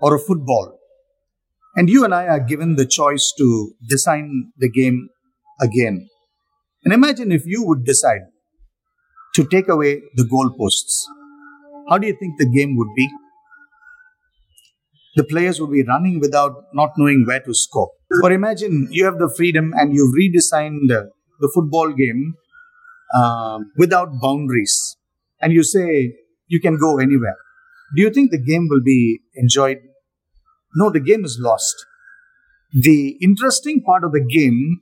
or 0.01 0.15
a 0.15 0.19
football, 0.19 0.79
and 1.77 1.89
you 1.89 2.05
and 2.05 2.15
I 2.15 2.27
are 2.27 2.41
given 2.41 2.77
the 2.77 2.87
choice 2.87 3.33
to 3.39 3.73
design 3.89 4.53
the 4.59 4.69
game 4.71 5.09
again. 5.61 6.09
And 6.85 6.93
imagine 6.93 7.33
if 7.33 7.47
you 7.47 7.65
would 7.65 7.85
decide 7.85 8.23
to 9.35 9.45
take 9.45 9.69
away 9.69 10.03
the 10.15 10.25
goalposts. 10.25 11.05
How 11.89 11.99
do 11.99 12.07
you 12.07 12.17
think 12.19 12.39
the 12.39 12.47
game 12.47 12.77
would 12.77 12.89
be? 12.97 13.09
The 15.17 15.25
players 15.25 15.61
would 15.61 15.71
be 15.71 15.85
running 15.85 16.21
without 16.21 16.65
not 16.73 16.91
knowing 16.97 17.25
where 17.27 17.41
to 17.41 17.55
score. 17.55 17.91
Or 18.23 18.33
imagine 18.33 18.89
you 18.91 19.05
have 19.05 19.19
the 19.19 19.33
freedom 19.37 19.73
and 19.77 19.95
you've 19.95 20.15
redesigned 20.15 20.89
the 20.89 21.51
football 21.55 21.93
game 21.93 22.35
uh, 23.15 23.59
without 23.77 24.21
boundaries. 24.21 24.97
And 25.41 25.53
you 25.53 25.63
say 25.63 26.15
you 26.49 26.61
can 26.61 26.79
go 26.79 26.99
anywhere. 26.99 27.37
Do 27.97 28.03
you 28.03 28.11
think 28.11 28.31
the 28.31 28.43
game 28.43 28.67
will 28.69 28.83
be 28.83 29.21
enjoyed? 29.35 29.79
No, 30.75 30.91
the 30.91 31.01
game 31.01 31.25
is 31.25 31.39
lost. 31.41 31.75
The 32.73 33.17
interesting 33.23 33.83
part 33.85 34.03
of 34.03 34.13
the 34.13 34.25
game 34.25 34.81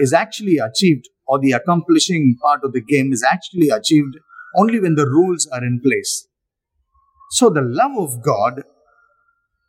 is 0.00 0.12
actually 0.12 0.58
achieved, 0.58 1.08
or 1.26 1.38
the 1.38 1.52
accomplishing 1.52 2.36
part 2.42 2.60
of 2.62 2.72
the 2.72 2.82
game 2.82 3.12
is 3.12 3.24
actually 3.26 3.70
achieved 3.70 4.16
only 4.56 4.80
when 4.80 4.96
the 4.96 5.06
rules 5.06 5.46
are 5.46 5.64
in 5.64 5.80
place. 5.82 6.26
So 7.30 7.48
the 7.48 7.62
love 7.62 7.96
of 7.96 8.22
God 8.22 8.64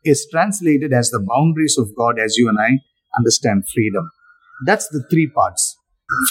is 0.04 0.26
translated 0.30 0.92
as 0.92 1.10
the 1.10 1.24
boundaries 1.26 1.76
of 1.78 1.94
God 1.96 2.18
as 2.18 2.36
you 2.36 2.48
and 2.48 2.58
I 2.58 2.80
understand 3.16 3.64
freedom. 3.72 4.10
That's 4.66 4.88
the 4.88 5.04
three 5.10 5.28
parts. 5.28 5.76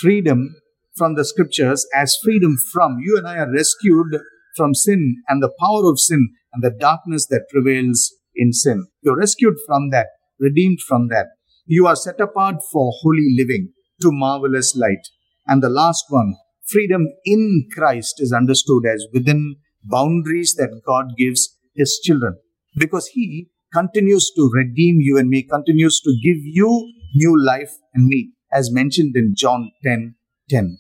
Freedom 0.02 0.56
from 0.96 1.16
the 1.16 1.26
scriptures 1.26 1.88
as 1.96 2.18
freedom 2.24 2.56
from. 2.72 3.00
You 3.04 3.18
and 3.18 3.28
I 3.28 3.38
are 3.38 3.52
rescued 3.52 4.20
from 4.56 4.74
sin 4.74 5.24
and 5.28 5.42
the 5.42 5.52
power 5.60 5.90
of 5.90 6.00
sin 6.00 6.30
and 6.54 6.64
the 6.64 6.70
darkness 6.70 7.26
that 7.28 7.50
prevails 7.50 8.14
in 8.36 8.54
sin. 8.54 8.88
You're 9.02 9.18
rescued 9.18 9.56
from 9.66 9.90
that, 9.90 10.08
redeemed 10.40 10.80
from 10.82 11.08
that. 11.10 11.28
You 11.66 11.88
are 11.88 11.96
set 11.96 12.20
apart 12.20 12.58
for 12.72 12.92
holy 13.02 13.36
living 13.38 13.74
to 14.02 14.12
marvelous 14.12 14.76
light. 14.76 15.08
And 15.48 15.64
the 15.64 15.70
last 15.70 16.06
one, 16.10 16.36
freedom 16.68 17.08
in 17.26 17.68
Christ 17.74 18.16
is 18.20 18.34
understood 18.34 18.84
as 18.86 19.08
within 19.14 19.58
boundaries 19.84 20.56
that 20.56 20.82
God 20.86 21.18
gives 21.18 21.58
his 21.76 22.00
children 22.04 22.38
because 22.78 23.08
he 23.08 23.50
continues 23.74 24.32
to 24.36 24.50
redeem 24.54 24.98
you 25.00 25.18
and 25.18 25.30
me, 25.30 25.44
continues 25.44 26.00
to 26.02 26.16
give 26.24 26.38
you 26.44 26.92
new 27.16 27.36
life 27.44 27.72
and 27.94 28.08
me, 28.08 28.32
as 28.52 28.72
mentioned 28.72 29.16
in 29.16 29.34
John 29.36 29.72
10 29.84 30.16
10. 30.50 30.80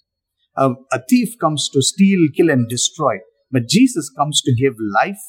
A, 0.55 0.75
thief 1.09 1.33
comes 1.39 1.67
to 1.73 1.81
steal, 1.81 2.27
kill, 2.35 2.49
and 2.49 2.69
destroy, 2.69 3.17
but 3.51 3.67
Jesus 3.67 4.11
comes 4.15 4.41
to 4.41 4.53
give 4.53 4.75
life 4.79 5.19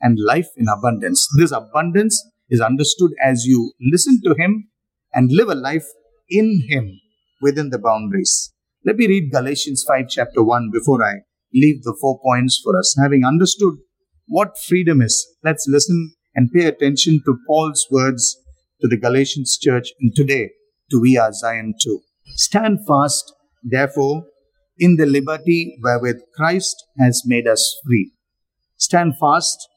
and 0.00 0.18
life 0.18 0.48
in 0.56 0.66
abundance. 0.68 1.26
This 1.38 1.52
abundance 1.52 2.22
is 2.50 2.60
understood 2.60 3.12
as 3.22 3.46
you 3.46 3.72
listen 3.80 4.20
to 4.24 4.34
Him 4.34 4.68
and 5.14 5.32
live 5.32 5.48
a 5.48 5.54
life 5.54 5.86
in 6.28 6.64
Him 6.68 7.00
within 7.40 7.70
the 7.70 7.78
boundaries. 7.78 8.52
Let 8.84 8.96
me 8.96 9.06
read 9.06 9.32
Galatians 9.32 9.84
5, 9.88 10.06
chapter 10.10 10.42
1, 10.42 10.70
before 10.70 11.02
I 11.02 11.20
leave 11.54 11.82
the 11.84 11.96
four 11.98 12.20
points 12.20 12.60
for 12.62 12.78
us. 12.78 12.94
Having 13.00 13.24
understood 13.24 13.76
what 14.26 14.58
freedom 14.58 15.00
is, 15.00 15.26
let's 15.42 15.64
listen 15.66 16.14
and 16.34 16.52
pay 16.52 16.66
attention 16.66 17.20
to 17.24 17.38
Paul's 17.46 17.86
words 17.90 18.40
to 18.80 18.88
the 18.88 18.96
Galatians 18.96 19.58
church 19.60 19.92
and 20.00 20.14
today 20.14 20.50
to 20.90 21.00
We 21.00 21.16
Are 21.16 21.32
Zion 21.32 21.74
too. 21.80 22.00
Stand 22.36 22.78
fast, 22.86 23.32
therefore, 23.62 24.24
in 24.78 24.96
the 24.96 25.06
liberty 25.06 25.78
wherewith 25.82 26.20
Christ 26.36 26.76
has 26.98 27.22
made 27.24 27.46
us 27.46 27.80
free. 27.84 28.12
Stand 28.76 29.14
fast 29.20 29.68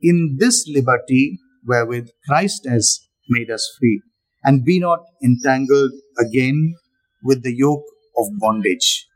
in 0.00 0.36
this 0.38 0.68
liberty 0.68 1.38
wherewith 1.64 2.08
Christ 2.28 2.66
has 2.68 3.00
made 3.28 3.50
us 3.50 3.66
free, 3.78 4.02
and 4.42 4.64
be 4.64 4.78
not 4.78 5.00
entangled 5.24 5.92
again 6.18 6.74
with 7.22 7.42
the 7.42 7.54
yoke 7.54 7.84
of 8.18 8.26
bondage. 8.38 9.06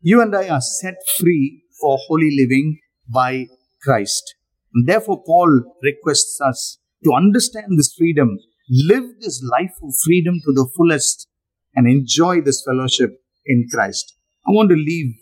You 0.00 0.22
and 0.22 0.34
I 0.34 0.48
are 0.48 0.60
set 0.60 0.94
free 1.18 1.62
for 1.80 1.98
holy 2.06 2.30
living 2.34 2.78
by 3.12 3.46
Christ. 3.82 4.34
And 4.74 4.88
therefore, 4.88 5.22
Paul 5.24 5.62
requests 5.82 6.40
us 6.40 6.78
to 7.04 7.12
understand 7.12 7.78
this 7.78 7.94
freedom, 7.96 8.38
live 8.68 9.04
this 9.20 9.42
life 9.42 9.74
of 9.82 9.94
freedom 10.04 10.34
to 10.44 10.52
the 10.52 10.68
fullest, 10.76 11.28
and 11.74 11.86
enjoy 11.86 12.40
this 12.40 12.62
fellowship 12.66 13.10
in 13.46 13.66
Christ. 13.72 14.16
I 14.46 14.52
want 14.52 14.70
to 14.70 14.76
leave 14.76 15.14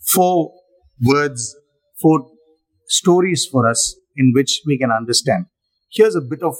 four 0.00 0.52
words, 1.02 1.56
four 2.00 2.30
stories 2.86 3.46
for 3.50 3.68
us 3.68 3.96
in 4.16 4.32
which 4.34 4.62
we 4.66 4.78
can 4.78 4.90
understand. 4.90 5.46
Here's 5.90 6.14
a 6.14 6.20
bit 6.20 6.42
of 6.42 6.54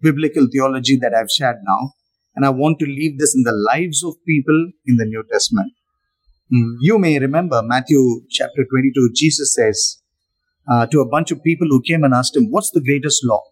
biblical 0.00 0.46
theology 0.50 0.96
that 0.96 1.14
I've 1.14 1.30
shared 1.30 1.56
now, 1.66 1.92
and 2.34 2.44
I 2.44 2.50
want 2.50 2.78
to 2.80 2.86
leave 2.86 3.18
this 3.18 3.34
in 3.34 3.42
the 3.42 3.52
lives 3.52 4.04
of 4.04 4.14
people 4.26 4.72
in 4.86 4.96
the 4.96 5.04
New 5.04 5.24
Testament. 5.30 5.72
Hmm, 6.50 6.76
you 6.80 6.98
may 6.98 7.18
remember 7.18 7.62
Matthew 7.64 8.22
chapter 8.30 8.64
22, 8.70 9.10
Jesus 9.14 9.54
says, 9.54 9.98
uh, 10.70 10.86
to 10.86 11.00
a 11.00 11.08
bunch 11.08 11.30
of 11.30 11.42
people 11.42 11.66
who 11.68 11.82
came 11.82 12.04
and 12.04 12.14
asked 12.14 12.36
him, 12.36 12.50
What's 12.50 12.70
the 12.70 12.82
greatest 12.82 13.24
law? 13.24 13.42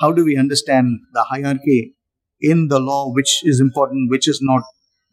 How 0.00 0.12
do 0.12 0.24
we 0.24 0.36
understand 0.36 1.00
the 1.12 1.24
hierarchy 1.24 1.94
in 2.40 2.68
the 2.68 2.80
law, 2.80 3.12
which 3.12 3.40
is 3.44 3.60
important, 3.60 4.10
which 4.10 4.28
is 4.28 4.40
not? 4.42 4.62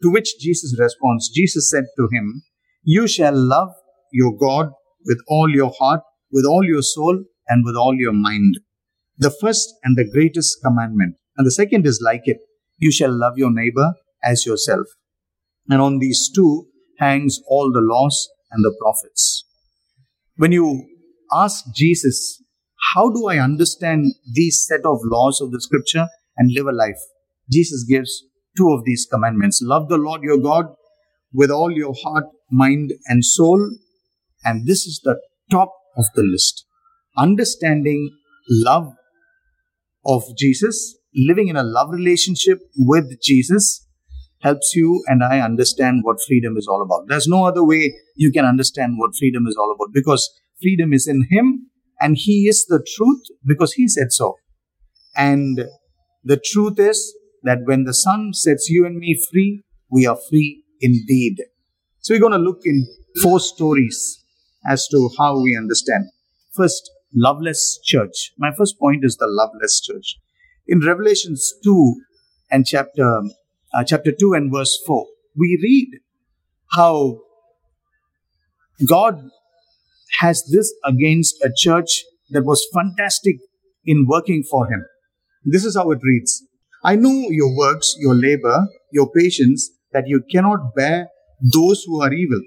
To 0.02 0.10
which 0.10 0.38
Jesus 0.40 0.76
responds, 0.78 1.30
Jesus 1.30 1.70
said 1.70 1.84
to 1.96 2.08
him, 2.12 2.42
You 2.82 3.06
shall 3.06 3.34
love 3.34 3.70
your 4.12 4.36
God 4.36 4.70
with 5.04 5.20
all 5.28 5.48
your 5.48 5.72
heart, 5.78 6.00
with 6.30 6.44
all 6.44 6.64
your 6.64 6.82
soul, 6.82 7.24
and 7.48 7.64
with 7.64 7.76
all 7.76 7.94
your 7.94 8.12
mind. 8.12 8.58
The 9.18 9.30
first 9.30 9.72
and 9.84 9.96
the 9.96 10.08
greatest 10.10 10.58
commandment. 10.64 11.16
And 11.36 11.46
the 11.46 11.50
second 11.50 11.86
is 11.86 12.02
like 12.04 12.22
it. 12.24 12.38
You 12.78 12.90
shall 12.90 13.12
love 13.12 13.34
your 13.36 13.52
neighbor 13.52 13.92
as 14.24 14.44
yourself. 14.44 14.86
And 15.68 15.80
on 15.80 15.98
these 15.98 16.30
two 16.34 16.66
hangs 16.98 17.40
all 17.48 17.70
the 17.72 17.80
laws 17.80 18.28
and 18.50 18.64
the 18.64 18.74
prophets. 18.80 19.44
When 20.36 20.52
you 20.52 20.88
ask 21.32 21.64
Jesus, 21.74 22.42
how 22.94 23.10
do 23.10 23.26
I 23.26 23.38
understand 23.38 24.14
these 24.32 24.64
set 24.66 24.84
of 24.84 24.98
laws 25.04 25.40
of 25.40 25.50
the 25.50 25.60
scripture 25.60 26.08
and 26.36 26.52
live 26.52 26.66
a 26.66 26.72
life? 26.72 26.98
Jesus 27.50 27.84
gives 27.88 28.24
two 28.56 28.70
of 28.70 28.84
these 28.84 29.06
commandments. 29.10 29.60
Love 29.62 29.88
the 29.88 29.96
Lord 29.96 30.22
your 30.22 30.38
God 30.38 30.66
with 31.32 31.50
all 31.50 31.70
your 31.70 31.94
heart, 32.02 32.24
mind, 32.50 32.92
and 33.06 33.24
soul. 33.24 33.70
And 34.44 34.66
this 34.66 34.84
is 34.86 35.00
the 35.04 35.20
top 35.50 35.72
of 35.96 36.04
the 36.14 36.22
list. 36.22 36.66
Understanding 37.16 38.10
love 38.48 38.92
of 40.04 40.22
Jesus, 40.36 40.96
living 41.14 41.48
in 41.48 41.56
a 41.56 41.62
love 41.62 41.88
relationship 41.90 42.58
with 42.76 43.22
Jesus 43.22 43.86
helps 44.40 44.72
you 44.74 45.02
and 45.06 45.22
I 45.22 45.40
understand 45.40 46.00
what 46.02 46.16
freedom 46.26 46.56
is 46.56 46.66
all 46.66 46.82
about. 46.82 47.08
There's 47.08 47.28
no 47.28 47.46
other 47.46 47.64
way 47.64 47.94
you 48.16 48.32
can 48.32 48.44
understand 48.44 48.94
what 48.96 49.12
freedom 49.16 49.46
is 49.46 49.56
all 49.56 49.72
about 49.72 49.94
because 49.94 50.28
freedom 50.62 50.92
is 50.92 51.06
in 51.06 51.26
Him 51.30 51.70
and 52.00 52.16
He 52.16 52.48
is 52.48 52.64
the 52.66 52.84
truth 52.96 53.22
because 53.44 53.72
He 53.74 53.88
said 53.88 54.12
so. 54.12 54.36
And 55.16 55.68
the 56.24 56.40
truth 56.42 56.78
is 56.78 57.14
that 57.42 57.58
when 57.64 57.84
the 57.84 57.94
Son 57.94 58.32
sets 58.32 58.68
you 58.70 58.86
and 58.86 58.96
me 58.96 59.20
free, 59.30 59.62
we 59.90 60.06
are 60.06 60.18
free 60.30 60.64
indeed. 60.80 61.42
So 62.00 62.14
we're 62.14 62.20
going 62.20 62.32
to 62.32 62.38
look 62.38 62.60
in 62.64 62.86
four 63.22 63.40
stories 63.40 64.24
as 64.66 64.86
to 64.88 65.10
how 65.18 65.40
we 65.42 65.56
understand. 65.56 66.06
First, 66.54 66.90
loveless 67.14 67.78
church. 67.84 68.32
My 68.38 68.52
first 68.56 68.78
point 68.78 69.04
is 69.04 69.16
the 69.16 69.26
loveless 69.28 69.80
church. 69.80 70.18
In 70.66 70.80
Revelations 70.80 71.52
2 71.64 71.94
and 72.50 72.64
chapter, 72.64 73.20
uh, 73.74 73.84
chapter 73.84 74.12
2 74.12 74.34
and 74.34 74.52
verse 74.52 74.78
4, 74.86 75.06
we 75.36 75.58
read 75.62 76.00
how 76.72 77.20
God 78.86 79.30
has 80.20 80.44
this 80.52 80.72
against 80.84 81.42
a 81.42 81.52
church 81.54 82.04
that 82.30 82.44
was 82.44 82.66
fantastic 82.74 83.36
in 83.84 84.06
working 84.08 84.42
for 84.42 84.66
him. 84.66 84.84
This 85.44 85.64
is 85.64 85.76
how 85.76 85.90
it 85.90 85.98
reads. 86.02 86.44
I 86.84 86.96
know 86.96 87.26
your 87.30 87.56
works, 87.56 87.94
your 87.98 88.14
labor, 88.14 88.66
your 88.92 89.10
patience, 89.10 89.70
that 89.92 90.04
you 90.06 90.22
cannot 90.30 90.74
bear 90.74 91.08
those 91.40 91.84
who 91.84 92.02
are 92.02 92.12
evil. 92.12 92.40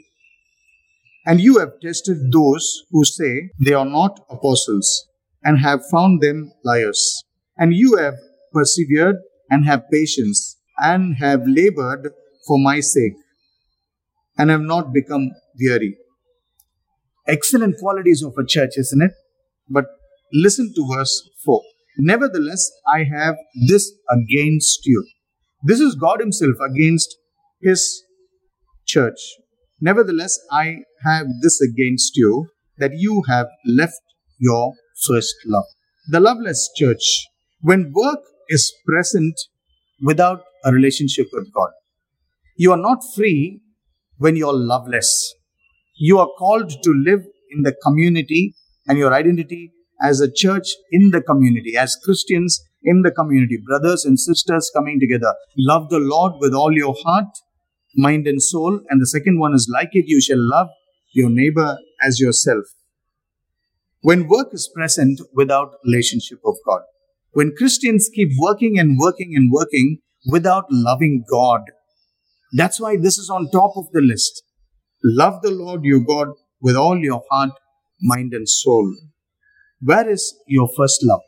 And 1.25 1.41
you 1.41 1.59
have 1.59 1.79
tested 1.81 2.31
those 2.31 2.83
who 2.91 3.03
say 3.03 3.49
they 3.59 3.73
are 3.73 3.85
not 3.85 4.19
apostles 4.29 5.07
and 5.43 5.59
have 5.59 5.81
found 5.89 6.21
them 6.21 6.51
liars. 6.63 7.23
And 7.57 7.73
you 7.73 7.97
have 7.97 8.15
persevered 8.53 9.17
and 9.49 9.65
have 9.65 9.89
patience 9.91 10.57
and 10.77 11.15
have 11.17 11.47
labored 11.47 12.11
for 12.47 12.59
my 12.59 12.79
sake 12.79 13.13
and 14.37 14.49
have 14.49 14.61
not 14.61 14.93
become 14.93 15.31
weary. 15.59 15.97
Excellent 17.27 17.77
qualities 17.79 18.23
of 18.23 18.33
a 18.37 18.45
church, 18.45 18.71
isn't 18.77 19.01
it? 19.01 19.11
But 19.69 19.85
listen 20.33 20.71
to 20.75 20.87
verse 20.95 21.29
4. 21.43 21.61
Nevertheless, 21.97 22.71
I 22.87 23.05
have 23.05 23.35
this 23.67 23.91
against 24.09 24.85
you. 24.85 25.05
This 25.63 25.79
is 25.79 25.95
God 25.95 26.19
Himself 26.19 26.55
against 26.69 27.17
His 27.61 28.03
church. 28.85 29.17
Nevertheless, 29.81 30.39
I 30.51 30.77
have 31.03 31.27
this 31.41 31.61
against 31.61 32.15
you 32.15 32.47
that 32.77 32.91
you 32.93 33.23
have 33.27 33.47
left 33.65 34.01
your 34.37 34.73
first 35.07 35.35
love. 35.45 35.65
The 36.07 36.19
loveless 36.19 36.69
church, 36.75 37.27
when 37.61 37.91
work 37.93 38.19
is 38.49 38.73
present 38.85 39.33
without 40.01 40.43
a 40.63 40.71
relationship 40.71 41.27
with 41.33 41.51
God, 41.53 41.71
you 42.57 42.71
are 42.71 42.77
not 42.77 42.99
free 43.15 43.61
when 44.17 44.35
you 44.35 44.47
are 44.47 44.53
loveless. 44.53 45.34
You 45.95 46.19
are 46.19 46.29
called 46.37 46.69
to 46.83 46.91
live 46.91 47.25
in 47.51 47.63
the 47.63 47.73
community 47.83 48.55
and 48.87 48.97
your 48.97 49.13
identity 49.13 49.71
as 50.01 50.19
a 50.19 50.31
church 50.31 50.67
in 50.91 51.11
the 51.11 51.21
community, 51.21 51.77
as 51.77 51.97
Christians 52.03 52.61
in 52.83 53.01
the 53.01 53.11
community, 53.11 53.57
brothers 53.65 54.03
and 54.03 54.19
sisters 54.19 54.69
coming 54.75 54.99
together. 54.99 55.33
Love 55.57 55.89
the 55.89 55.99
Lord 55.99 56.33
with 56.39 56.53
all 56.53 56.73
your 56.73 56.95
heart, 57.03 57.29
mind, 57.95 58.27
and 58.27 58.41
soul. 58.41 58.81
And 58.89 59.01
the 59.01 59.07
second 59.07 59.39
one 59.39 59.53
is 59.53 59.71
like 59.73 59.89
it, 59.93 60.05
you 60.07 60.21
shall 60.21 60.37
love 60.39 60.67
your 61.13 61.29
neighbor 61.29 61.77
as 62.01 62.19
yourself. 62.19 62.65
When 64.01 64.27
work 64.27 64.49
is 64.51 64.69
present 64.75 65.21
without 65.33 65.75
relationship 65.83 66.39
of 66.45 66.55
God, 66.67 66.81
when 67.31 67.55
Christians 67.57 68.09
keep 68.13 68.29
working 68.37 68.77
and 68.77 68.99
working 68.99 69.33
and 69.35 69.51
working 69.51 69.99
without 70.29 70.65
loving 70.69 71.23
God, 71.31 71.61
that's 72.53 72.79
why 72.79 72.97
this 72.97 73.17
is 73.17 73.29
on 73.29 73.49
top 73.49 73.71
of 73.77 73.85
the 73.93 74.01
list. 74.01 74.43
Love 75.07 75.43
the 75.43 75.51
Lord 75.51 75.83
your 75.83 75.99
God 75.99 76.29
with 76.59 76.75
all 76.75 76.97
your 76.97 77.21
heart, 77.29 77.51
mind, 78.01 78.33
and 78.33 78.49
soul. 78.49 78.91
Where 79.79 80.09
is 80.09 80.35
your 80.47 80.67
first 80.75 81.01
love? 81.03 81.21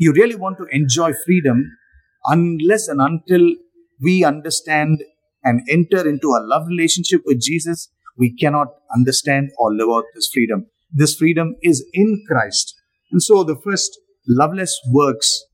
You 0.00 0.14
really 0.14 0.34
want 0.34 0.56
to 0.58 0.66
enjoy 0.74 1.12
freedom 1.26 1.76
unless 2.24 2.88
and 2.88 3.02
until 3.02 3.54
we 4.00 4.24
understand 4.24 5.02
and 5.44 5.60
enter 5.68 6.08
into 6.08 6.28
a 6.28 6.40
love 6.40 6.68
relationship 6.68 7.20
with 7.26 7.42
Jesus, 7.42 7.90
we 8.16 8.34
cannot 8.34 8.68
understand 8.94 9.50
or 9.58 9.74
live 9.74 9.90
out 9.90 10.04
this 10.14 10.30
freedom. 10.32 10.66
This 10.90 11.14
freedom 11.14 11.56
is 11.62 11.86
in 11.92 12.24
Christ. 12.26 12.74
And 13.12 13.22
so 13.22 13.44
the 13.44 13.60
first 13.62 13.98
loveless 14.26 14.80
works, 14.90 15.44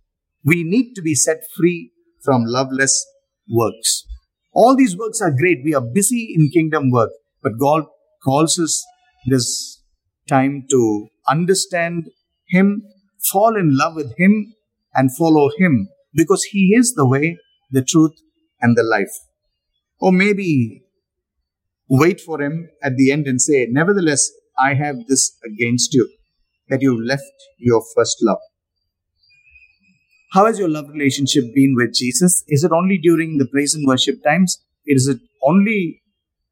we 0.44 0.62
need 0.62 0.94
to 0.94 1.02
be 1.02 1.16
set 1.16 1.42
free 1.56 1.90
from 2.22 2.44
loveless 2.44 3.04
works. 3.50 4.04
All 4.52 4.76
these 4.76 4.96
works 4.96 5.20
are 5.20 5.32
great. 5.32 5.64
We 5.64 5.74
are 5.74 5.82
busy 5.82 6.34
in 6.36 6.50
kingdom 6.50 6.92
work, 6.92 7.10
but 7.44 7.58
God 7.60 7.84
calls 8.24 8.58
us 8.58 8.84
this 9.28 9.80
time 10.28 10.66
to 10.70 11.08
understand 11.28 12.10
him, 12.48 12.82
fall 13.32 13.56
in 13.56 13.76
love 13.76 13.94
with 13.94 14.16
Him, 14.16 14.54
and 14.94 15.16
follow 15.16 15.50
Him 15.58 15.88
because 16.14 16.44
He 16.44 16.74
is 16.76 16.94
the 16.94 17.06
way, 17.06 17.38
the 17.70 17.82
truth, 17.82 18.12
and 18.60 18.76
the 18.76 18.82
life. 18.82 19.12
Or 20.00 20.12
maybe 20.12 20.82
wait 21.88 22.20
for 22.20 22.40
Him 22.40 22.68
at 22.82 22.96
the 22.96 23.10
end 23.10 23.26
and 23.26 23.40
say, 23.40 23.66
Nevertheless, 23.68 24.30
I 24.58 24.74
have 24.74 24.96
this 25.08 25.36
against 25.44 25.94
you, 25.94 26.08
that 26.68 26.82
you 26.82 27.04
left 27.04 27.22
your 27.58 27.82
first 27.96 28.18
love. 28.22 28.38
How 30.32 30.46
has 30.46 30.58
your 30.58 30.68
love 30.68 30.88
relationship 30.88 31.44
been 31.54 31.74
with 31.76 31.94
Jesus? 31.94 32.42
Is 32.48 32.64
it 32.64 32.72
only 32.72 32.98
during 32.98 33.38
the 33.38 33.46
praise 33.46 33.74
and 33.74 33.87
worship 33.87 34.22
times? 34.24 34.61
Is 34.85 35.07
it 35.07 35.18
only 35.42 36.02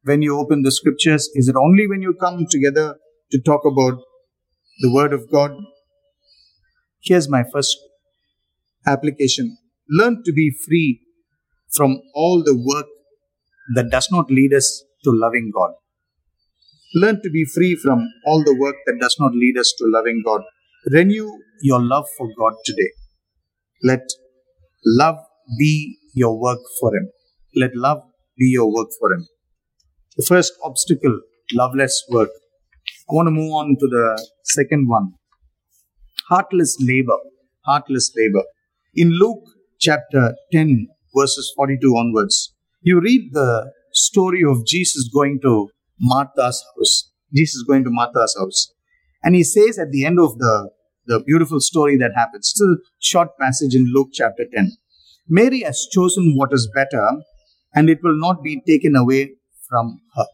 when 0.03 0.21
you 0.21 0.39
open 0.39 0.61
the 0.61 0.71
scriptures? 0.71 1.29
Is 1.33 1.47
it 1.47 1.55
only 1.55 1.87
when 1.87 2.01
you 2.01 2.13
come 2.19 2.45
together 2.49 2.95
to 3.31 3.41
talk 3.41 3.61
about 3.65 3.99
the 4.79 4.91
Word 4.91 5.13
of 5.13 5.29
God? 5.31 5.51
Here's 7.01 7.29
my 7.29 7.43
first 7.51 7.77
application 8.85 9.57
learn 9.89 10.23
to 10.25 10.31
be 10.31 10.51
free 10.65 11.01
from 11.75 11.99
all 12.13 12.43
the 12.43 12.55
work 12.55 12.85
that 13.75 13.89
does 13.89 14.09
not 14.11 14.29
lead 14.29 14.53
us 14.53 14.83
to 15.03 15.11
loving 15.13 15.51
God. 15.53 15.71
Learn 16.95 17.21
to 17.21 17.29
be 17.29 17.45
free 17.45 17.75
from 17.75 18.07
all 18.25 18.43
the 18.43 18.55
work 18.57 18.75
that 18.85 18.97
does 19.01 19.15
not 19.19 19.33
lead 19.33 19.57
us 19.57 19.73
to 19.77 19.85
loving 19.87 20.21
God. 20.25 20.41
Renew 20.91 21.39
your 21.61 21.81
love 21.81 22.05
for 22.17 22.27
God 22.37 22.53
today. 22.65 22.91
Let 23.83 24.01
love 24.85 25.17
be 25.57 25.97
your 26.13 26.39
work 26.39 26.59
for 26.79 26.95
Him. 26.95 27.09
Let 27.55 27.75
love 27.75 28.01
be 28.37 28.45
your 28.45 28.71
work 28.71 28.89
for 28.99 29.11
Him. 29.13 29.27
The 30.17 30.25
first 30.27 30.53
obstacle, 30.63 31.21
loveless 31.53 32.03
work. 32.09 32.29
I 33.09 33.13
want 33.13 33.27
to 33.27 33.31
move 33.31 33.51
on 33.51 33.75
to 33.79 33.87
the 33.87 34.27
second 34.43 34.87
one 34.87 35.13
heartless 36.29 36.77
labor. 36.79 37.17
Heartless 37.65 38.11
labor. 38.15 38.43
In 38.93 39.09
Luke 39.11 39.43
chapter 39.79 40.35
10, 40.51 40.87
verses 41.15 41.51
42 41.55 41.87
onwards, 41.95 42.53
you 42.81 42.99
read 42.99 43.33
the 43.33 43.71
story 43.91 44.43
of 44.43 44.65
Jesus 44.65 45.09
going 45.13 45.39
to 45.41 45.69
Martha's 45.99 46.63
house. 46.75 47.11
Jesus 47.33 47.63
going 47.67 47.83
to 47.83 47.89
Martha's 47.89 48.35
house. 48.39 48.71
And 49.23 49.35
he 49.35 49.43
says 49.43 49.79
at 49.79 49.91
the 49.91 50.05
end 50.05 50.19
of 50.19 50.37
the, 50.37 50.69
the 51.05 51.23
beautiful 51.25 51.59
story 51.59 51.97
that 51.97 52.11
happens, 52.15 52.51
it's 52.51 52.61
a 52.61 52.75
short 52.99 53.29
passage 53.39 53.73
in 53.73 53.91
Luke 53.93 54.09
chapter 54.13 54.43
10. 54.53 54.71
Mary 55.27 55.61
has 55.61 55.87
chosen 55.91 56.35
what 56.35 56.51
is 56.51 56.69
better, 56.75 57.07
and 57.73 57.89
it 57.89 57.99
will 58.03 58.19
not 58.19 58.43
be 58.43 58.61
taken 58.67 58.95
away 58.95 59.31
from 59.69 60.01
her. 60.15 60.25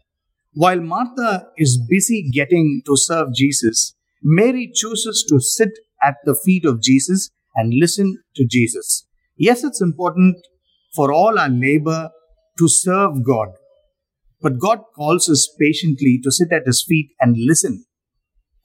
While 0.53 0.81
Martha 0.81 1.47
is 1.57 1.81
busy 1.89 2.29
getting 2.31 2.81
to 2.85 2.97
serve 2.97 3.33
Jesus, 3.33 3.95
Mary 4.21 4.69
chooses 4.73 5.25
to 5.29 5.39
sit 5.39 5.69
at 6.03 6.15
the 6.25 6.35
feet 6.35 6.65
of 6.65 6.81
Jesus 6.81 7.29
and 7.55 7.73
listen 7.73 8.17
to 8.35 8.45
Jesus. 8.49 9.05
Yes, 9.37 9.63
it's 9.63 9.81
important 9.81 10.37
for 10.95 11.13
all 11.13 11.39
our 11.39 11.49
labor 11.49 12.09
to 12.57 12.67
serve 12.67 13.23
God, 13.25 13.49
but 14.41 14.59
God 14.59 14.79
calls 14.95 15.29
us 15.29 15.49
patiently 15.59 16.19
to 16.23 16.31
sit 16.31 16.51
at 16.51 16.65
His 16.65 16.83
feet 16.87 17.11
and 17.21 17.35
listen. 17.37 17.85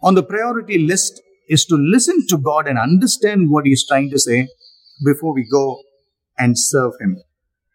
On 0.02 0.14
the 0.14 0.22
priority 0.22 0.78
list 0.78 1.22
is 1.48 1.64
to 1.66 1.76
listen 1.76 2.26
to 2.28 2.38
God 2.38 2.66
and 2.66 2.78
understand 2.78 3.50
what 3.50 3.66
He's 3.66 3.86
trying 3.86 4.10
to 4.10 4.18
say 4.18 4.48
before 5.04 5.34
we 5.34 5.46
go 5.50 5.80
and 6.38 6.58
serve 6.58 6.92
Him. 7.00 7.22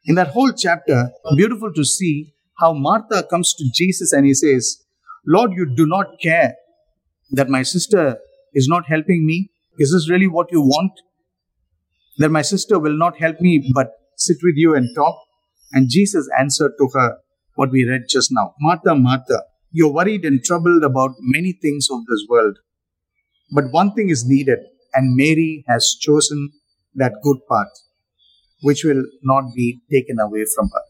In 0.06 0.16
that 0.16 0.30
whole 0.30 0.52
chapter, 0.52 1.12
beautiful 1.36 1.72
to 1.74 1.86
see 1.86 2.34
how 2.60 2.74
Martha 2.74 3.24
comes 3.24 3.54
to 3.58 3.70
Jesus 3.74 4.12
and 4.12 4.26
he 4.26 4.34
says, 4.34 4.84
Lord, 5.26 5.52
you 5.54 5.66
do 5.66 5.86
not 5.86 6.20
care 6.22 6.56
that 7.32 7.50
my 7.50 7.64
sister 7.64 8.18
is 8.54 8.68
not 8.68 8.88
helping 8.88 9.26
me? 9.26 9.50
Is 9.78 9.92
this 9.94 10.10
really 10.10 10.28
what 10.28 10.52
you 10.52 10.62
want? 10.62 10.92
That 12.18 12.30
my 12.30 12.42
sister 12.42 12.80
will 12.80 12.98
not 12.98 13.18
help 13.18 13.40
me 13.40 13.72
but 13.74 13.92
sit 14.18 14.38
with 14.44 14.56
you 14.58 14.76
and 14.76 14.88
talk? 14.96 15.16
And 15.72 15.90
Jesus 15.90 16.28
answered 16.38 16.74
to 16.80 16.90
her 16.96 17.18
what 17.56 17.72
we 17.72 17.88
read 17.88 18.04
just 18.10 18.30
now 18.32 18.56
Martha, 18.60 18.96
Martha, 18.96 19.44
you're 19.72 19.94
worried 19.94 20.26
and 20.26 20.44
troubled 20.44 20.84
about 20.84 21.12
many 21.20 21.54
things 21.54 21.88
of 21.92 22.00
this 22.08 22.26
world. 22.28 22.58
But 23.52 23.72
one 23.72 23.94
thing 23.94 24.10
is 24.10 24.26
needed, 24.28 24.60
and 24.94 25.16
Mary 25.16 25.64
has 25.68 25.96
chosen 26.00 26.52
that 26.96 27.14
good 27.24 27.38
part, 27.48 27.70
which 28.62 28.84
will 28.84 29.04
not 29.24 29.54
be 29.56 29.80
taken 29.92 30.20
away 30.20 30.46
from 30.56 30.70
her. 30.74 30.82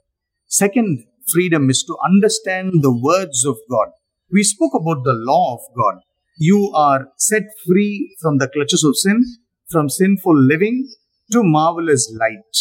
Second 0.48 1.06
freedom 1.32 1.70
is 1.70 1.84
to 1.84 1.98
understand 2.06 2.82
the 2.82 2.96
words 2.96 3.46
of 3.46 3.58
God. 3.70 3.90
We 4.32 4.44
spoke 4.44 4.74
about 4.76 5.04
the 5.04 5.14
law 5.14 5.56
of 5.56 5.62
God 5.76 6.02
you 6.40 6.72
are 6.74 7.10
set 7.18 7.44
free 7.68 8.16
from 8.22 8.38
the 8.38 8.48
clutches 8.48 8.84
of 8.86 8.96
sin, 8.96 9.24
from 9.70 9.90
sinful 9.90 10.42
living 10.42 10.90
to 11.34 11.44
marvelous 11.44 12.12
light, 12.18 12.56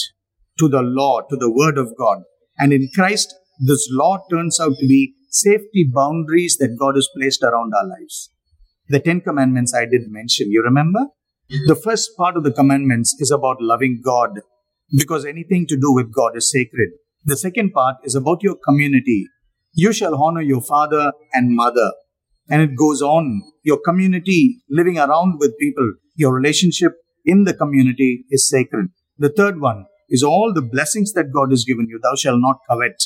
to 0.58 0.68
the 0.68 0.82
law, 0.82 1.20
to 1.30 1.36
the 1.36 1.50
word 1.50 1.78
of 1.78 1.96
God. 1.96 2.24
And 2.58 2.72
in 2.72 2.90
Christ, 2.92 3.32
this 3.60 3.88
law 3.92 4.18
turns 4.30 4.58
out 4.58 4.72
to 4.80 4.86
be 4.88 5.14
safety 5.30 5.88
boundaries 5.94 6.56
that 6.58 6.76
God 6.78 6.96
has 6.96 7.08
placed 7.16 7.44
around 7.44 7.72
our 7.72 7.86
lives. 7.86 8.30
The 8.88 8.98
Ten 8.98 9.20
Commandments 9.20 9.72
I 9.72 9.84
did 9.84 10.08
mention, 10.08 10.50
you 10.50 10.62
remember? 10.62 11.06
The 11.66 11.76
first 11.76 12.16
part 12.16 12.36
of 12.36 12.42
the 12.42 12.52
commandments 12.52 13.14
is 13.20 13.30
about 13.30 13.58
loving 13.60 14.02
God 14.04 14.40
because 14.90 15.24
anything 15.24 15.66
to 15.68 15.76
do 15.76 15.92
with 15.92 16.12
God 16.12 16.36
is 16.36 16.50
sacred. 16.50 16.90
The 17.28 17.36
second 17.36 17.72
part 17.74 17.96
is 18.04 18.14
about 18.14 18.42
your 18.42 18.56
community. 18.56 19.26
You 19.74 19.92
shall 19.92 20.14
honor 20.14 20.40
your 20.40 20.62
father 20.62 21.12
and 21.34 21.54
mother. 21.54 21.92
And 22.48 22.62
it 22.62 22.74
goes 22.74 23.02
on. 23.02 23.42
Your 23.62 23.78
community, 23.84 24.62
living 24.70 24.96
around 24.96 25.36
with 25.38 25.58
people, 25.60 25.92
your 26.16 26.32
relationship 26.32 26.92
in 27.26 27.44
the 27.44 27.52
community 27.52 28.24
is 28.30 28.48
sacred. 28.48 28.86
The 29.18 29.28
third 29.28 29.60
one 29.60 29.84
is 30.08 30.22
all 30.22 30.54
the 30.54 30.62
blessings 30.62 31.12
that 31.12 31.30
God 31.30 31.50
has 31.50 31.66
given 31.66 31.86
you. 31.90 32.00
Thou 32.02 32.14
shalt 32.14 32.40
not 32.40 32.60
covet 32.66 32.96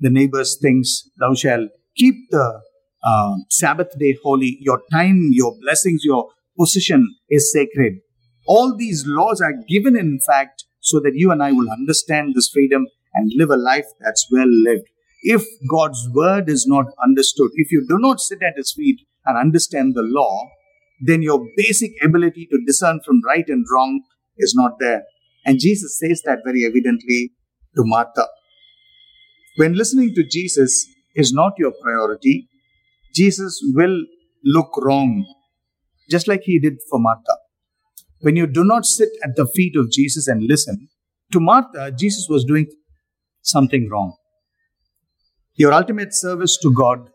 the 0.00 0.10
neighbor's 0.10 0.58
things. 0.60 1.04
Thou 1.20 1.34
shalt 1.34 1.70
keep 1.96 2.16
the 2.30 2.62
uh, 3.04 3.36
Sabbath 3.50 3.96
day 4.00 4.16
holy. 4.20 4.58
Your 4.60 4.82
time, 4.90 5.28
your 5.30 5.54
blessings, 5.62 6.02
your 6.02 6.26
position 6.58 7.14
is 7.28 7.52
sacred. 7.52 8.00
All 8.48 8.76
these 8.76 9.04
laws 9.06 9.40
are 9.40 9.54
given, 9.68 9.96
in 9.96 10.18
fact, 10.26 10.64
so 10.80 10.98
that 10.98 11.12
you 11.14 11.30
and 11.30 11.40
I 11.40 11.52
will 11.52 11.70
understand 11.70 12.32
this 12.34 12.48
freedom 12.52 12.88
and 13.14 13.32
live 13.36 13.50
a 13.50 13.56
life 13.56 13.86
that's 14.00 14.26
well 14.30 14.48
lived. 14.48 14.88
If 15.22 15.44
God's 15.70 16.08
word 16.14 16.48
is 16.48 16.66
not 16.66 16.86
understood, 17.02 17.50
if 17.54 17.70
you 17.70 17.84
do 17.88 17.98
not 17.98 18.20
sit 18.20 18.42
at 18.42 18.56
his 18.56 18.72
feet 18.72 19.00
and 19.26 19.36
understand 19.36 19.94
the 19.94 20.02
law, 20.02 20.48
then 21.00 21.22
your 21.22 21.46
basic 21.56 21.92
ability 22.02 22.46
to 22.50 22.64
discern 22.66 23.00
from 23.04 23.20
right 23.26 23.44
and 23.48 23.66
wrong 23.72 24.02
is 24.38 24.54
not 24.54 24.72
there. 24.80 25.04
And 25.44 25.60
Jesus 25.60 25.98
says 25.98 26.22
that 26.24 26.40
very 26.44 26.64
evidently 26.64 27.32
to 27.76 27.82
Martha. 27.84 28.26
When 29.56 29.74
listening 29.74 30.14
to 30.14 30.24
Jesus 30.24 30.86
is 31.14 31.32
not 31.32 31.52
your 31.58 31.72
priority, 31.82 32.48
Jesus 33.14 33.60
will 33.74 34.04
look 34.44 34.70
wrong, 34.80 35.26
just 36.10 36.28
like 36.28 36.42
he 36.44 36.58
did 36.58 36.78
for 36.88 36.98
Martha. 36.98 37.36
When 38.20 38.36
you 38.36 38.46
do 38.46 38.64
not 38.64 38.84
sit 38.84 39.08
at 39.24 39.36
the 39.36 39.46
feet 39.46 39.76
of 39.76 39.90
Jesus 39.90 40.28
and 40.28 40.44
listen, 40.44 40.88
to 41.32 41.40
Martha, 41.40 41.90
Jesus 41.90 42.26
was 42.28 42.44
doing 42.44 42.66
something 43.42 43.88
wrong. 43.90 44.14
Your 45.56 45.72
ultimate 45.72 46.14
service 46.14 46.58
to 46.62 46.72
God 46.72 47.10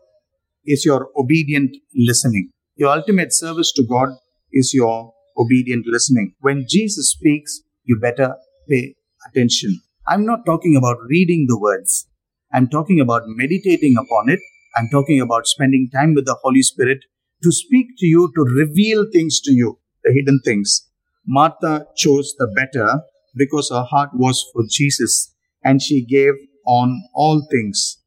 is 0.64 0.84
your 0.84 1.08
obedient 1.16 1.76
listening. 1.94 2.50
Your 2.76 2.90
ultimate 2.90 3.32
service 3.32 3.72
to 3.72 3.82
God 3.82 4.10
is 4.52 4.72
your 4.74 5.12
obedient 5.38 5.86
listening. 5.86 6.34
When 6.40 6.64
Jesus 6.68 7.10
speaks, 7.10 7.60
you 7.84 7.98
better 8.00 8.36
pay 8.68 8.94
attention. 9.28 9.80
I'm 10.06 10.24
not 10.24 10.46
talking 10.46 10.76
about 10.76 10.98
reading 11.08 11.46
the 11.48 11.58
words. 11.58 12.06
I'm 12.52 12.68
talking 12.68 13.00
about 13.00 13.22
meditating 13.26 13.96
upon 13.98 14.28
it. 14.28 14.40
I'm 14.76 14.88
talking 14.90 15.20
about 15.20 15.46
spending 15.46 15.88
time 15.92 16.14
with 16.14 16.26
the 16.26 16.36
Holy 16.42 16.62
Spirit 16.62 16.98
to 17.42 17.52
speak 17.52 17.88
to 17.98 18.06
you, 18.06 18.32
to 18.36 18.42
reveal 18.42 19.06
things 19.12 19.40
to 19.40 19.52
you, 19.52 19.78
the 20.04 20.12
hidden 20.12 20.40
things. 20.44 20.88
Martha 21.26 21.86
chose 21.96 22.34
the 22.38 22.46
better 22.46 23.00
because 23.34 23.70
her 23.70 23.82
heart 23.82 24.10
was 24.14 24.44
for 24.52 24.62
Jesus 24.70 25.34
and 25.66 25.82
she 25.82 26.04
gave 26.04 26.34
on 26.64 27.02
all 27.12 27.46
things 27.50 27.98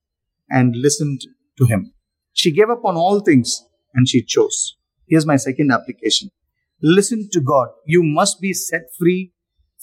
and 0.50 0.76
listened 0.76 1.22
to 1.58 1.65
him. 1.65 1.93
She 2.34 2.52
gave 2.52 2.69
up 2.69 2.86
on 2.86 2.95
all 2.95 3.19
things 3.19 3.65
and 3.93 4.08
she 4.08 4.24
chose. 4.24 4.78
Here's 5.08 5.26
my 5.26 5.36
second 5.36 5.72
application. 5.72 6.30
Listen 6.82 7.28
to 7.34 7.41
God. 7.41 7.67
You 7.86 8.02
must 8.02 8.39
be 8.39 8.54
set 8.54 8.84
free 8.98 9.34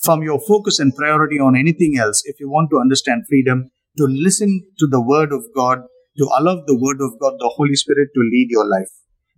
from 0.03 0.23
your 0.23 0.41
focus 0.41 0.79
and 0.79 0.95
priority 0.95 1.39
on 1.39 1.57
anything 1.57 1.99
else 1.99 2.23
if 2.25 2.41
you 2.41 2.49
want 2.49 2.71
to 2.71 2.79
understand 2.79 3.25
freedom, 3.29 3.71
to 3.99 4.05
listen 4.05 4.63
to 4.79 4.87
the 4.87 5.01
Word 5.01 5.33
of 5.33 5.45
God, 5.55 5.83
to 6.19 6.25
allow 6.39 6.63
the 6.67 6.79
Word 6.79 7.01
of 7.01 7.19
God, 7.21 7.35
the 7.39 7.53
Holy 7.57 7.75
Spirit 7.75 8.09
to 8.15 8.21
lead 8.21 8.49
your 8.51 8.67
life. 8.67 8.89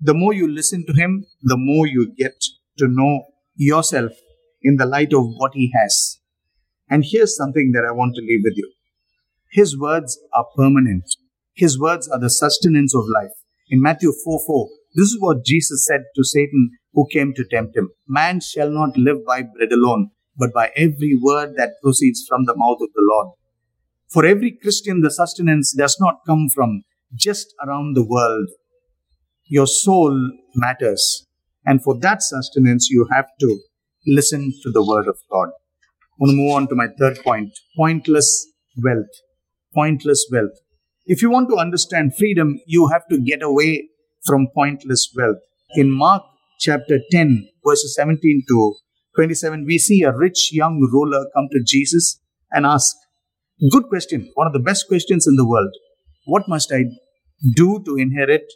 The 0.00 0.14
more 0.14 0.32
you 0.32 0.46
listen 0.46 0.84
to 0.86 0.92
Him, 0.92 1.24
the 1.42 1.56
more 1.56 1.86
you 1.86 2.12
get 2.16 2.40
to 2.78 2.86
know 2.86 3.24
yourself 3.56 4.12
in 4.62 4.76
the 4.76 4.86
light 4.86 5.12
of 5.12 5.24
what 5.38 5.54
He 5.54 5.72
has. 5.76 6.17
And 6.90 7.04
here's 7.06 7.36
something 7.36 7.72
that 7.72 7.86
I 7.88 7.92
want 7.92 8.14
to 8.16 8.22
leave 8.22 8.40
with 8.44 8.56
you 8.56 8.72
His 9.50 9.78
words 9.78 10.18
are 10.32 10.46
permanent, 10.56 11.04
His 11.54 11.78
words 11.78 12.08
are 12.08 12.20
the 12.20 12.30
sustenance 12.30 12.94
of 12.94 13.04
life. 13.08 13.32
In 13.70 13.82
Matthew 13.82 14.12
4 14.24 14.40
4, 14.46 14.68
this 14.94 15.08
is 15.08 15.20
what 15.20 15.44
Jesus 15.44 15.84
said 15.86 16.04
to 16.16 16.24
Satan 16.24 16.70
who 16.94 17.06
came 17.12 17.34
to 17.34 17.44
tempt 17.44 17.76
him 17.76 17.90
Man 18.06 18.40
shall 18.40 18.70
not 18.70 18.96
live 18.96 19.24
by 19.26 19.42
bread 19.42 19.72
alone, 19.72 20.10
but 20.36 20.52
by 20.52 20.70
every 20.74 21.18
word 21.20 21.54
that 21.56 21.74
proceeds 21.82 22.24
from 22.28 22.44
the 22.44 22.56
mouth 22.56 22.78
of 22.80 22.88
the 22.94 23.06
Lord. 23.12 23.34
For 24.08 24.24
every 24.24 24.52
Christian, 24.52 25.02
the 25.02 25.10
sustenance 25.10 25.74
does 25.76 25.98
not 26.00 26.20
come 26.26 26.48
from 26.54 26.82
just 27.14 27.54
around 27.64 27.94
the 27.94 28.04
world. 28.04 28.48
Your 29.44 29.66
soul 29.66 30.32
matters. 30.54 31.26
And 31.66 31.82
for 31.82 31.98
that 32.00 32.22
sustenance, 32.22 32.88
you 32.90 33.06
have 33.12 33.26
to 33.40 33.60
listen 34.06 34.54
to 34.62 34.70
the 34.70 34.84
word 34.84 35.06
of 35.06 35.18
God. 35.30 35.50
I 36.18 36.24
want 36.24 36.32
to 36.32 36.36
move 36.36 36.54
on 36.54 36.68
to 36.68 36.74
my 36.74 36.88
third 36.98 37.18
point 37.22 37.52
pointless 37.76 38.48
wealth. 38.76 39.06
Pointless 39.72 40.26
wealth. 40.32 40.58
If 41.06 41.22
you 41.22 41.30
want 41.30 41.48
to 41.50 41.56
understand 41.56 42.16
freedom, 42.16 42.58
you 42.66 42.88
have 42.88 43.06
to 43.10 43.20
get 43.20 43.40
away 43.40 43.88
from 44.26 44.48
pointless 44.52 45.12
wealth. 45.16 45.38
In 45.74 45.90
Mark 45.90 46.24
chapter 46.58 46.98
10, 47.12 47.48
verses 47.64 47.94
17 47.94 48.42
to 48.48 48.74
27, 49.14 49.64
we 49.64 49.78
see 49.78 50.02
a 50.02 50.16
rich 50.16 50.52
young 50.52 50.80
ruler 50.92 51.24
come 51.36 51.48
to 51.52 51.62
Jesus 51.64 52.20
and 52.50 52.66
ask, 52.66 52.96
Good 53.70 53.84
question, 53.84 54.30
one 54.34 54.48
of 54.48 54.52
the 54.52 54.58
best 54.58 54.88
questions 54.88 55.26
in 55.26 55.36
the 55.36 55.46
world. 55.46 55.72
What 56.24 56.48
must 56.48 56.72
I 56.72 56.84
do 57.54 57.80
to 57.84 57.94
inherit 57.96 58.52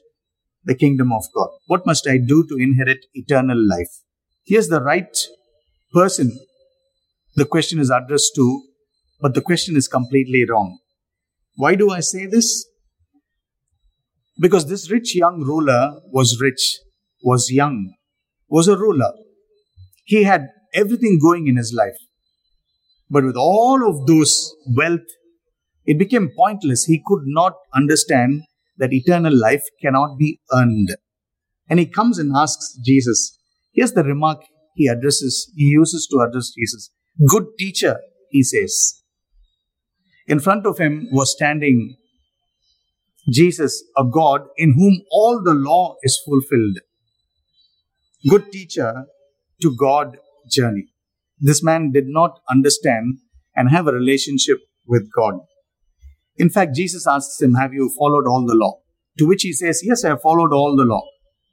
the 0.64 0.75
kingdom 0.75 1.12
of 1.12 1.25
God? 1.33 1.51
What 1.66 1.87
must 1.87 2.09
I 2.09 2.18
do 2.18 2.44
to 2.48 2.57
inherit 2.57 3.07
eternal 3.14 3.57
life? 3.57 4.03
Here's 4.44 4.68
the 4.68 4.83
right 4.83 5.16
person 5.92 6.37
the 7.35 7.45
question 7.45 7.79
is 7.79 7.90
addressed 7.90 8.33
to, 8.37 8.62
but 9.21 9.35
the 9.35 9.40
question 9.40 9.77
is 9.77 9.88
completely 9.88 10.45
wrong. 10.49 10.79
Why 11.57 11.75
do 11.75 11.90
I 11.90 12.01
say 12.01 12.27
this? 12.27 12.66
Because 14.40 14.68
this 14.68 14.90
rich 14.90 15.14
young 15.14 15.40
ruler 15.40 16.01
was 16.07 16.40
rich, 16.40 16.79
was 17.23 17.51
young, 17.51 17.95
was 18.49 18.68
a 18.68 18.77
ruler. 18.77 19.12
He 20.05 20.25
had 20.25 20.49
everything 20.75 21.18
going 21.23 21.47
in 21.47 21.57
his 21.57 21.73
life. 21.73 21.97
But 23.11 23.25
with 23.25 23.37
all 23.37 23.88
of 23.88 24.07
those 24.07 24.55
wealth, 24.75 25.01
it 25.85 25.99
became 25.99 26.31
pointless. 26.37 26.85
He 26.85 27.03
could 27.07 27.23
not 27.27 27.55
understand 27.75 28.42
that 28.79 28.92
eternal 28.92 29.38
life 29.38 29.64
cannot 29.81 30.18
be 30.18 30.40
earned. 30.53 30.97
And 31.68 31.79
he 31.79 31.87
comes 31.87 32.18
and 32.18 32.33
asks 32.35 32.79
Jesus. 32.85 33.38
Here's 33.73 33.92
the 33.92 34.03
remark 34.03 34.40
he 34.75 34.87
addresses, 34.87 35.53
he 35.55 35.64
uses 35.64 36.07
to 36.11 36.21
address 36.21 36.53
Jesus. 36.59 36.90
Good 37.29 37.44
teacher, 37.59 38.01
he 38.31 38.42
says. 38.42 39.03
In 40.27 40.40
front 40.40 40.66
of 40.66 40.79
him 40.79 41.09
was 41.11 41.33
standing 41.33 41.96
Jesus, 43.31 43.85
a 43.96 44.05
God 44.05 44.42
in 44.57 44.75
whom 44.75 45.03
all 45.11 45.40
the 45.42 45.55
law 45.55 45.96
is 46.03 46.20
fulfilled. 46.25 46.79
Good 48.29 48.51
teacher 48.51 49.07
to 49.61 49.77
God 49.77 50.16
journey. 50.51 50.88
This 51.38 51.62
man 51.62 51.92
did 51.92 52.07
not 52.07 52.40
understand 52.48 53.18
and 53.55 53.70
have 53.70 53.87
a 53.87 53.92
relationship 53.92 54.59
with 54.87 55.09
God. 55.14 55.35
In 56.37 56.51
fact, 56.51 56.75
Jesus 56.75 57.07
asks 57.07 57.40
him, 57.40 57.55
Have 57.55 57.72
you 57.72 57.92
followed 57.96 58.27
all 58.27 58.44
the 58.46 58.55
law? 58.55 58.81
To 59.18 59.27
which 59.27 59.42
he 59.42 59.53
says, 59.53 59.83
Yes, 59.85 60.05
I 60.05 60.11
have 60.11 60.22
followed 60.22 60.53
all 60.53 60.77
the 60.77 60.85
law. 60.85 61.03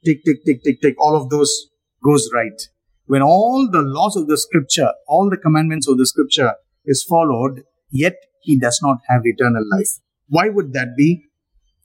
Tick, 0.05 0.19
tick, 0.25 0.45
tick, 0.45 0.63
tick, 0.63 0.81
tick. 0.81 0.95
All 0.99 1.15
of 1.15 1.29
those 1.29 1.67
goes 2.03 2.29
right. 2.33 2.61
When 3.09 3.23
all 3.23 3.67
the 3.71 3.81
laws 3.81 4.15
of 4.15 4.27
the 4.27 4.37
scripture, 4.37 4.91
all 5.07 5.31
the 5.31 5.37
commandments 5.37 5.87
of 5.87 5.97
the 5.97 6.05
scripture 6.05 6.53
is 6.85 7.03
followed, 7.03 7.63
yet 7.89 8.13
he 8.43 8.55
does 8.55 8.79
not 8.83 8.99
have 9.07 9.21
eternal 9.23 9.63
life. 9.75 9.89
Why 10.27 10.49
would 10.49 10.73
that 10.73 10.89
be? 10.95 11.23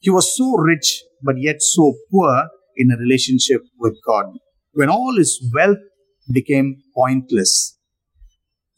He 0.01 0.11
was 0.11 0.37
so 0.37 0.55
rich, 0.59 1.03
but 1.23 1.37
yet 1.39 1.63
so 1.63 1.95
poor 2.11 2.49
in 2.77 2.91
a 2.91 2.99
relationship 2.99 3.63
with 3.79 3.97
God. 4.07 4.27
When 4.73 4.91
all 4.91 5.17
his 5.17 5.43
wealth 5.55 5.79
became 6.31 6.83
pointless. 6.95 7.79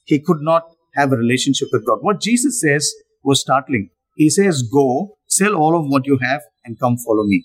He 0.05 0.21
could 0.21 0.41
not 0.41 0.63
have 0.95 1.13
a 1.13 1.17
relationship 1.17 1.69
with 1.73 1.85
God. 1.85 1.99
What 2.01 2.21
Jesus 2.21 2.61
says 2.61 2.95
was 3.25 3.41
startling. 3.41 3.91
He 4.17 4.31
says, 4.31 4.63
Go, 4.63 5.19
sell 5.27 5.57
all 5.57 5.77
of 5.77 5.87
what 5.87 6.07
you 6.07 6.19
have, 6.23 6.43
and 6.65 6.79
come 6.79 6.97
follow 6.97 7.25
me. 7.25 7.45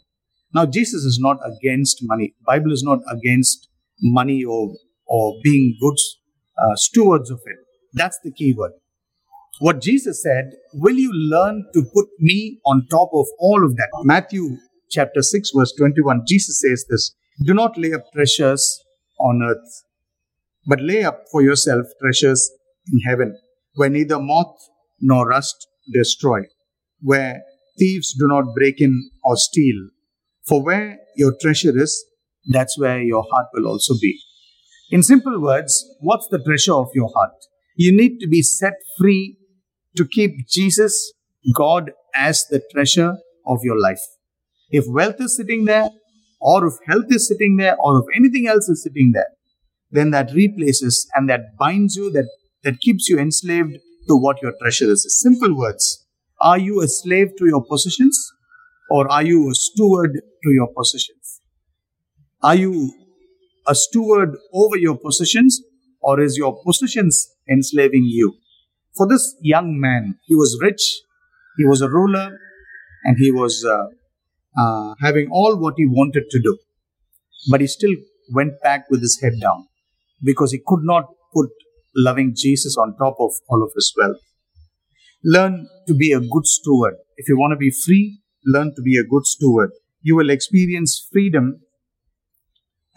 Now, 0.53 0.67
Jesus 0.67 1.03
is 1.05 1.17
not 1.19 1.37
against 1.43 1.99
money. 2.01 2.35
Bible 2.45 2.71
is 2.71 2.83
not 2.83 2.99
against 3.11 3.67
money 4.01 4.43
or, 4.43 4.75
or 5.11 5.35
being 5.43 5.77
good 5.81 5.97
uh, 6.57 6.75
stewards 6.75 7.29
of 7.29 7.39
it. 7.45 7.57
That's 7.93 8.19
the 8.23 8.31
key 8.31 8.53
word. 8.57 8.71
What 9.59 9.81
Jesus 9.81 10.23
said, 10.23 10.51
will 10.73 10.95
you 10.95 11.11
learn 11.13 11.65
to 11.73 11.83
put 11.93 12.07
me 12.19 12.59
on 12.65 12.87
top 12.89 13.09
of 13.13 13.27
all 13.39 13.65
of 13.65 13.75
that? 13.75 13.89
Matthew 14.03 14.57
chapter 14.89 15.21
6 15.21 15.51
verse 15.55 15.73
21, 15.77 16.23
Jesus 16.27 16.61
says 16.61 16.85
this, 16.89 17.13
do 17.45 17.53
not 17.53 17.77
lay 17.77 17.93
up 17.93 18.03
treasures 18.13 18.83
on 19.19 19.41
earth 19.43 19.83
but 20.65 20.81
lay 20.81 21.03
up 21.03 21.23
for 21.31 21.41
yourself 21.41 21.85
treasures 22.01 22.51
in 22.91 22.99
heaven, 22.99 23.37
where 23.75 23.89
neither 23.89 24.19
moth 24.19 24.55
nor 24.99 25.27
rust 25.27 25.67
destroy, 25.91 26.41
where 27.01 27.41
thieves 27.79 28.13
do 28.13 28.27
not 28.27 28.53
break 28.55 28.79
in 28.79 29.09
or 29.23 29.35
steal. 29.35 29.89
For 30.47 30.63
where 30.63 30.99
your 31.15 31.33
treasure 31.41 31.77
is, 31.77 32.05
that's 32.47 32.77
where 32.77 33.01
your 33.01 33.23
heart 33.31 33.47
will 33.53 33.67
also 33.67 33.93
be. 33.99 34.19
In 34.91 35.03
simple 35.03 35.39
words, 35.39 35.85
what's 36.01 36.27
the 36.27 36.43
treasure 36.43 36.73
of 36.73 36.89
your 36.93 37.09
heart? 37.15 37.31
You 37.77 37.95
need 37.95 38.19
to 38.19 38.27
be 38.27 38.41
set 38.41 38.73
free 38.99 39.37
to 39.95 40.05
keep 40.05 40.49
Jesus, 40.49 41.13
God, 41.55 41.91
as 42.13 42.45
the 42.49 42.61
treasure 42.73 43.15
of 43.47 43.59
your 43.63 43.79
life. 43.79 44.01
If 44.69 44.83
wealth 44.89 45.15
is 45.19 45.37
sitting 45.37 45.63
there, 45.63 45.89
or 46.41 46.67
if 46.67 46.73
health 46.87 47.05
is 47.07 47.25
sitting 47.29 47.55
there, 47.55 47.77
or 47.79 47.99
if 47.99 48.05
anything 48.13 48.47
else 48.47 48.67
is 48.67 48.83
sitting 48.83 49.11
there, 49.13 49.29
then 49.91 50.11
that 50.11 50.33
replaces 50.33 51.07
and 51.15 51.29
that 51.29 51.57
binds 51.57 51.95
you, 51.95 52.11
that, 52.11 52.29
that 52.63 52.81
keeps 52.81 53.07
you 53.07 53.17
enslaved 53.17 53.77
to 54.09 54.17
what 54.17 54.41
your 54.41 54.53
treasure 54.61 54.91
is. 54.91 55.05
Simple 55.21 55.55
words. 55.55 56.05
Are 56.41 56.57
you 56.57 56.81
a 56.81 56.87
slave 56.89 57.29
to 57.37 57.45
your 57.45 57.63
possessions 57.63 58.19
or 58.89 59.09
are 59.09 59.23
you 59.23 59.49
a 59.49 59.55
steward 59.55 60.11
to 60.15 60.51
your 60.51 60.67
possessions? 60.75 61.39
Are 62.43 62.55
you 62.55 62.91
a 63.71 63.75
steward 63.75 64.31
over 64.61 64.77
your 64.77 64.97
possessions 64.97 65.61
or 66.01 66.19
is 66.19 66.37
your 66.37 66.53
possessions 66.65 67.15
enslaving 67.49 68.05
you. 68.19 68.33
For 68.97 69.07
this 69.07 69.35
young 69.41 69.79
man, 69.79 70.15
he 70.25 70.35
was 70.35 70.59
rich, 70.61 70.83
he 71.57 71.65
was 71.65 71.81
a 71.81 71.89
ruler, 71.89 72.27
and 73.05 73.15
he 73.17 73.31
was 73.31 73.65
uh, 73.65 73.85
uh, 74.61 74.95
having 75.01 75.29
all 75.31 75.57
what 75.57 75.75
he 75.77 75.85
wanted 75.85 76.25
to 76.29 76.39
do. 76.41 76.57
But 77.49 77.61
he 77.61 77.67
still 77.67 77.95
went 78.33 78.61
back 78.61 78.89
with 78.89 79.01
his 79.01 79.19
head 79.21 79.39
down 79.41 79.67
because 80.23 80.51
he 80.51 80.61
could 80.65 80.83
not 80.83 81.05
put 81.33 81.49
loving 81.95 82.33
Jesus 82.35 82.75
on 82.77 82.95
top 82.97 83.15
of 83.19 83.31
all 83.49 83.63
of 83.63 83.71
his 83.75 83.93
wealth. 83.97 84.21
Learn 85.23 85.67
to 85.87 85.93
be 85.93 86.11
a 86.11 86.19
good 86.19 86.45
steward. 86.45 86.95
If 87.17 87.29
you 87.29 87.37
want 87.37 87.53
to 87.53 87.57
be 87.57 87.71
free, 87.71 88.19
learn 88.45 88.73
to 88.75 88.81
be 88.81 88.97
a 88.97 89.03
good 89.03 89.25
steward. 89.25 89.71
You 90.01 90.15
will 90.15 90.29
experience 90.29 91.07
freedom 91.11 91.61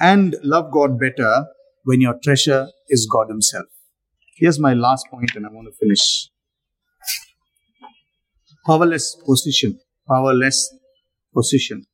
and 0.01 0.37
love 0.43 0.71
God 0.73 0.99
better 0.99 1.47
when 1.85 2.01
your 2.01 2.19
treasure 2.23 2.69
is 2.89 3.09
God 3.11 3.29
Himself. 3.29 3.67
Here's 4.37 4.59
my 4.59 4.75
last 4.75 5.07
point, 5.11 5.35
and 5.37 5.47
I 5.47 5.51
want 5.51 5.69
to 5.69 5.75
finish. 5.79 6.29
Powerless 8.67 9.17
position. 9.27 9.79
Powerless 10.09 10.75
position. 11.35 11.87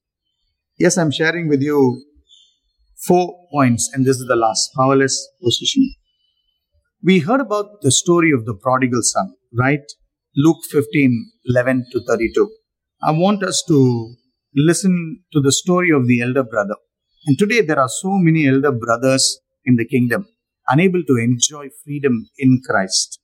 Yes, 0.78 0.96
I'm 0.96 1.10
sharing 1.10 1.48
with 1.48 1.60
you 1.60 2.02
four 3.06 3.34
points, 3.52 3.90
and 3.92 4.06
this 4.06 4.16
is 4.16 4.26
the 4.26 4.36
last 4.36 4.70
powerless 4.76 5.28
position. 5.42 5.92
We 7.02 7.18
heard 7.20 7.40
about 7.40 7.80
the 7.82 7.90
story 7.90 8.30
of 8.30 8.44
the 8.44 8.54
prodigal 8.54 9.00
son, 9.02 9.34
right? 9.58 9.80
Luke 10.36 10.58
15 10.70 11.32
11 11.46 11.86
to 11.92 12.00
32. 12.06 12.50
I 13.02 13.10
want 13.12 13.42
us 13.42 13.64
to 13.68 14.14
listen 14.54 15.22
to 15.32 15.40
the 15.40 15.52
story 15.52 15.90
of 15.90 16.06
the 16.06 16.20
elder 16.20 16.44
brother. 16.44 16.76
And 17.26 17.38
today 17.38 17.60
there 17.60 17.78
are 17.78 17.88
so 17.88 18.12
many 18.12 18.48
elder 18.48 18.72
brothers 18.72 19.40
in 19.64 19.76
the 19.76 19.84
kingdom, 19.84 20.26
unable 20.68 21.02
to 21.04 21.16
enjoy 21.16 21.68
freedom 21.84 22.30
in 22.38 22.62
Christ, 22.66 23.20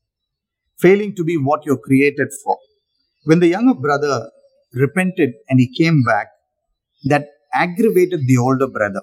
failing 0.78 1.14
to 1.16 1.24
be 1.24 1.36
what 1.36 1.64
you're 1.64 1.78
created 1.78 2.28
for. 2.44 2.58
When 3.24 3.40
the 3.40 3.48
younger 3.48 3.74
brother 3.74 4.30
repented 4.74 5.32
and 5.48 5.58
he 5.58 5.72
came 5.74 6.02
back, 6.02 6.28
that 7.04 7.28
aggravated 7.54 8.20
the 8.26 8.36
older 8.36 8.66
brother. 8.66 9.02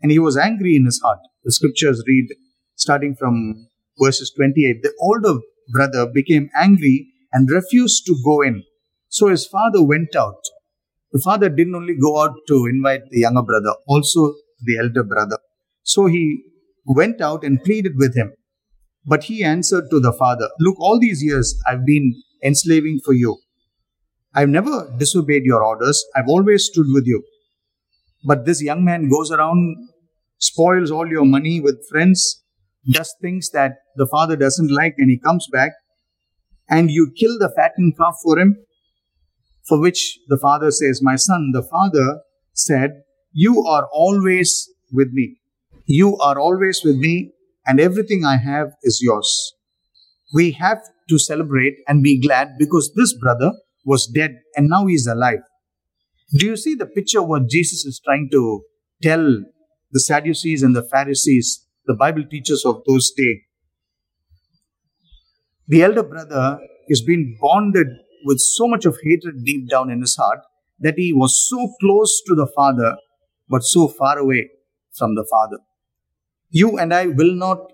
And 0.00 0.12
he 0.12 0.18
was 0.18 0.36
angry 0.36 0.76
in 0.76 0.84
his 0.84 1.00
heart. 1.04 1.18
The 1.44 1.52
scriptures 1.52 2.02
read, 2.06 2.28
starting 2.76 3.16
from 3.16 3.66
verses 4.00 4.32
28, 4.36 4.82
the 4.82 4.92
older 5.00 5.40
brother 5.68 6.06
became 6.06 6.48
angry 6.56 7.08
and 7.32 7.50
refused 7.50 8.06
to 8.06 8.16
go 8.24 8.40
in. 8.42 8.62
So 9.08 9.28
his 9.28 9.46
father 9.46 9.82
went 9.82 10.14
out. 10.14 10.41
The 11.12 11.20
father 11.20 11.48
didn't 11.48 11.74
only 11.74 11.94
go 11.94 12.22
out 12.22 12.34
to 12.48 12.66
invite 12.66 13.02
the 13.10 13.20
younger 13.20 13.42
brother, 13.42 13.74
also 13.86 14.34
the 14.64 14.78
elder 14.78 15.04
brother. 15.04 15.38
So 15.82 16.06
he 16.06 16.42
went 16.86 17.20
out 17.20 17.44
and 17.44 17.62
pleaded 17.62 17.92
with 17.96 18.16
him. 18.16 18.32
But 19.04 19.24
he 19.24 19.44
answered 19.44 19.90
to 19.90 20.00
the 20.00 20.12
father, 20.12 20.48
Look, 20.60 20.78
all 20.78 20.98
these 21.00 21.22
years 21.22 21.60
I've 21.66 21.84
been 21.84 22.14
enslaving 22.42 23.00
for 23.04 23.12
you. 23.12 23.38
I've 24.34 24.48
never 24.48 24.90
disobeyed 24.98 25.44
your 25.44 25.62
orders. 25.62 26.04
I've 26.16 26.28
always 26.28 26.64
stood 26.64 26.86
with 26.88 27.04
you. 27.06 27.22
But 28.24 28.46
this 28.46 28.62
young 28.62 28.84
man 28.84 29.10
goes 29.10 29.30
around, 29.30 29.76
spoils 30.38 30.90
all 30.90 31.06
your 31.08 31.24
money 31.24 31.60
with 31.60 31.84
friends, 31.90 32.42
does 32.90 33.14
things 33.20 33.50
that 33.50 33.76
the 33.96 34.06
father 34.06 34.36
doesn't 34.36 34.72
like, 34.72 34.94
and 34.98 35.10
he 35.10 35.18
comes 35.18 35.46
back, 35.52 35.72
and 36.68 36.90
you 36.90 37.12
kill 37.18 37.38
the 37.38 37.52
fattened 37.54 37.96
calf 37.98 38.16
for 38.22 38.38
him. 38.38 38.56
For 39.68 39.80
which 39.80 40.18
the 40.28 40.36
father 40.36 40.70
says, 40.70 41.00
My 41.02 41.16
son, 41.16 41.50
the 41.52 41.62
father 41.62 42.20
said, 42.52 43.02
You 43.32 43.62
are 43.62 43.88
always 43.92 44.68
with 44.92 45.12
me. 45.12 45.38
You 45.86 46.16
are 46.18 46.38
always 46.38 46.82
with 46.84 46.96
me, 46.96 47.32
and 47.66 47.80
everything 47.80 48.24
I 48.24 48.36
have 48.36 48.72
is 48.82 49.00
yours. 49.02 49.54
We 50.34 50.52
have 50.52 50.82
to 51.08 51.18
celebrate 51.18 51.76
and 51.86 52.02
be 52.02 52.20
glad 52.20 52.56
because 52.58 52.92
this 52.96 53.14
brother 53.14 53.52
was 53.84 54.06
dead 54.06 54.38
and 54.56 54.68
now 54.68 54.86
he 54.86 54.94
is 54.94 55.06
alive. 55.06 55.40
Do 56.34 56.46
you 56.46 56.56
see 56.56 56.74
the 56.74 56.86
picture 56.86 57.22
what 57.22 57.50
Jesus 57.50 57.84
is 57.84 58.00
trying 58.02 58.30
to 58.32 58.62
tell 59.02 59.42
the 59.90 60.00
Sadducees 60.00 60.62
and 60.62 60.74
the 60.74 60.82
Pharisees, 60.82 61.66
the 61.86 61.94
Bible 61.94 62.24
teachers 62.30 62.64
of 62.64 62.82
those 62.86 63.12
days? 63.14 63.40
The 65.68 65.82
elder 65.82 66.02
brother 66.02 66.58
is 66.88 67.02
being 67.02 67.36
bonded 67.40 67.88
with 68.24 68.38
so 68.38 68.66
much 68.66 68.84
of 68.84 68.98
hatred 69.02 69.44
deep 69.44 69.68
down 69.68 69.90
in 69.90 70.00
his 70.00 70.16
heart 70.16 70.40
that 70.80 70.94
he 70.96 71.12
was 71.12 71.48
so 71.48 71.72
close 71.80 72.22
to 72.26 72.34
the 72.34 72.50
Father 72.54 72.96
but 73.48 73.62
so 73.62 73.88
far 73.88 74.18
away 74.18 74.50
from 74.96 75.14
the 75.14 75.26
Father. 75.30 75.58
You 76.50 76.78
and 76.78 76.92
I 76.92 77.06
will 77.06 77.34
not 77.34 77.72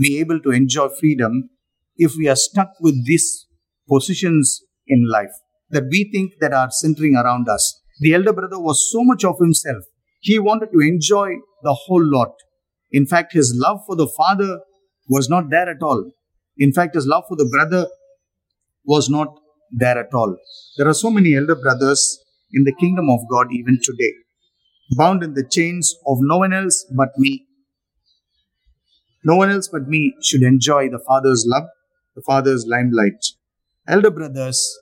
be 0.00 0.18
able 0.20 0.40
to 0.40 0.50
enjoy 0.50 0.88
freedom 0.88 1.50
if 1.96 2.14
we 2.16 2.28
are 2.28 2.36
stuck 2.36 2.70
with 2.80 3.06
these 3.06 3.46
positions 3.88 4.62
in 4.86 5.08
life 5.08 5.32
that 5.70 5.84
we 5.90 6.08
think 6.12 6.34
that 6.40 6.52
are 6.52 6.70
centering 6.70 7.16
around 7.16 7.48
us. 7.48 7.80
The 8.00 8.14
elder 8.14 8.32
brother 8.32 8.58
was 8.58 8.90
so 8.90 9.02
much 9.02 9.24
of 9.24 9.38
himself. 9.38 9.84
He 10.20 10.38
wanted 10.38 10.70
to 10.72 10.80
enjoy 10.80 11.36
the 11.62 11.74
whole 11.74 12.04
lot. 12.04 12.32
In 12.90 13.06
fact, 13.06 13.32
his 13.32 13.52
love 13.56 13.80
for 13.86 13.96
the 13.96 14.06
father 14.06 14.60
was 15.08 15.28
not 15.28 15.50
there 15.50 15.68
at 15.68 15.82
all. 15.82 16.10
In 16.56 16.72
fact, 16.72 16.94
his 16.94 17.06
love 17.06 17.24
for 17.28 17.36
the 17.36 17.46
brother 17.46 17.88
was 18.84 19.08
not 19.10 19.38
there 19.70 19.98
at 19.98 20.12
all. 20.14 20.36
There 20.76 20.88
are 20.88 20.94
so 20.94 21.10
many 21.10 21.36
elder 21.36 21.56
brothers 21.56 22.18
in 22.52 22.64
the 22.64 22.74
kingdom 22.80 23.10
of 23.10 23.20
God 23.30 23.48
even 23.52 23.78
today, 23.82 24.12
bound 24.96 25.22
in 25.22 25.34
the 25.34 25.46
chains 25.50 25.94
of 26.06 26.18
no 26.20 26.38
one 26.38 26.52
else 26.52 26.86
but 26.96 27.10
me. 27.18 27.46
No 29.24 29.36
one 29.36 29.50
else 29.50 29.68
but 29.68 29.88
me 29.88 30.14
should 30.22 30.42
enjoy 30.42 30.88
the 30.88 31.02
Father's 31.06 31.44
love, 31.46 31.64
the 32.14 32.22
Father's 32.22 32.66
limelight. 32.66 33.24
Elder 33.86 34.10
brothers 34.10 34.78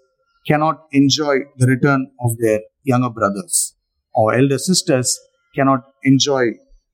cannot 0.47 0.83
enjoy 0.93 1.37
the 1.59 1.67
return 1.67 2.11
of 2.21 2.37
their 2.39 2.61
younger 2.85 3.11
brothers, 3.11 3.75
or 4.15 4.35
elder 4.35 4.59
sisters 4.59 5.19
cannot 5.55 5.81
enjoy 6.05 6.45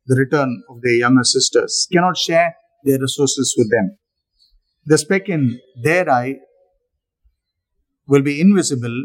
the 0.07 0.17
return 0.17 0.63
of 0.71 0.81
their 0.83 0.95
younger 0.95 1.25
sisters, 1.25 1.87
cannot 1.93 2.17
share 2.17 2.57
their 2.85 2.99
resources 2.99 3.55
with 3.59 3.71
them. 3.71 3.99
The 4.87 4.99
speck 4.99 5.29
in 5.29 5.61
their 5.83 6.09
eye 6.11 6.37
will 8.13 8.23
be 8.23 8.41
invisible 8.43 8.97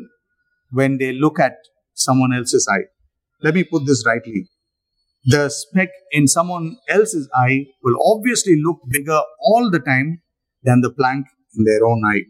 when 0.71 0.97
they 0.97 1.13
look 1.13 1.39
at 1.39 1.53
someone 1.93 2.33
else's 2.33 2.67
eye. 2.69 2.87
Let 3.41 3.55
me 3.55 3.63
put 3.63 3.85
this 3.85 4.03
rightly. 4.05 4.49
The 5.23 5.49
speck 5.49 5.89
in 6.11 6.27
someone 6.27 6.75
else's 6.89 7.29
eye 7.33 7.67
will 7.81 7.97
obviously 8.05 8.61
look 8.61 8.79
bigger 8.89 9.21
all 9.39 9.71
the 9.71 9.79
time 9.79 10.21
than 10.63 10.81
the 10.81 10.91
plank 10.91 11.25
in 11.55 11.63
their 11.63 11.85
own 11.87 12.01
eye. 12.05 12.25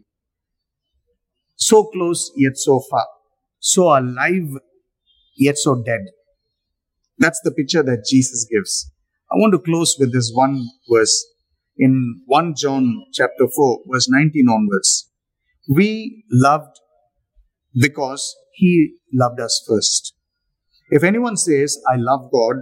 So 1.56 1.82
close 1.86 2.30
yet 2.36 2.56
so 2.56 2.80
far. 2.88 3.06
So 3.58 3.88
alive 3.98 4.48
yet 5.36 5.58
so 5.58 5.82
dead. 5.82 6.02
That's 7.18 7.40
the 7.42 7.50
picture 7.50 7.82
that 7.82 8.06
Jesus 8.08 8.46
gives. 8.48 8.92
I 9.32 9.34
want 9.34 9.52
to 9.52 9.58
close 9.58 9.96
with 9.98 10.12
this 10.12 10.30
one 10.32 10.64
verse 10.88 11.26
in 11.76 12.22
1 12.26 12.54
John 12.56 13.04
chapter 13.12 13.48
4 13.52 13.80
verse 13.90 14.08
19 14.08 14.46
onwards. 14.48 15.07
We 15.68 16.24
loved 16.30 16.80
because 17.78 18.34
he 18.54 18.94
loved 19.12 19.40
us 19.40 19.62
first. 19.68 20.14
If 20.90 21.04
anyone 21.04 21.36
says, 21.36 21.78
I 21.86 21.96
love 21.96 22.30
God, 22.32 22.56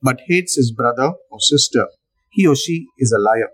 but 0.00 0.20
hates 0.28 0.56
his 0.56 0.72
brother 0.72 1.12
or 1.30 1.40
sister, 1.40 1.88
he 2.30 2.46
or 2.46 2.54
she 2.54 2.86
is 2.98 3.12
a 3.12 3.20
liar. 3.20 3.50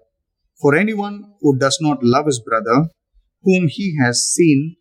For 0.61 0.75
anyone 0.75 1.33
who 1.41 1.57
does 1.59 1.79
not 1.81 1.99
love 2.03 2.27
his 2.27 2.41
brother, 2.41 2.89
whom 3.43 3.69
he 3.69 3.97
has 4.03 4.21
seen, 4.21 4.77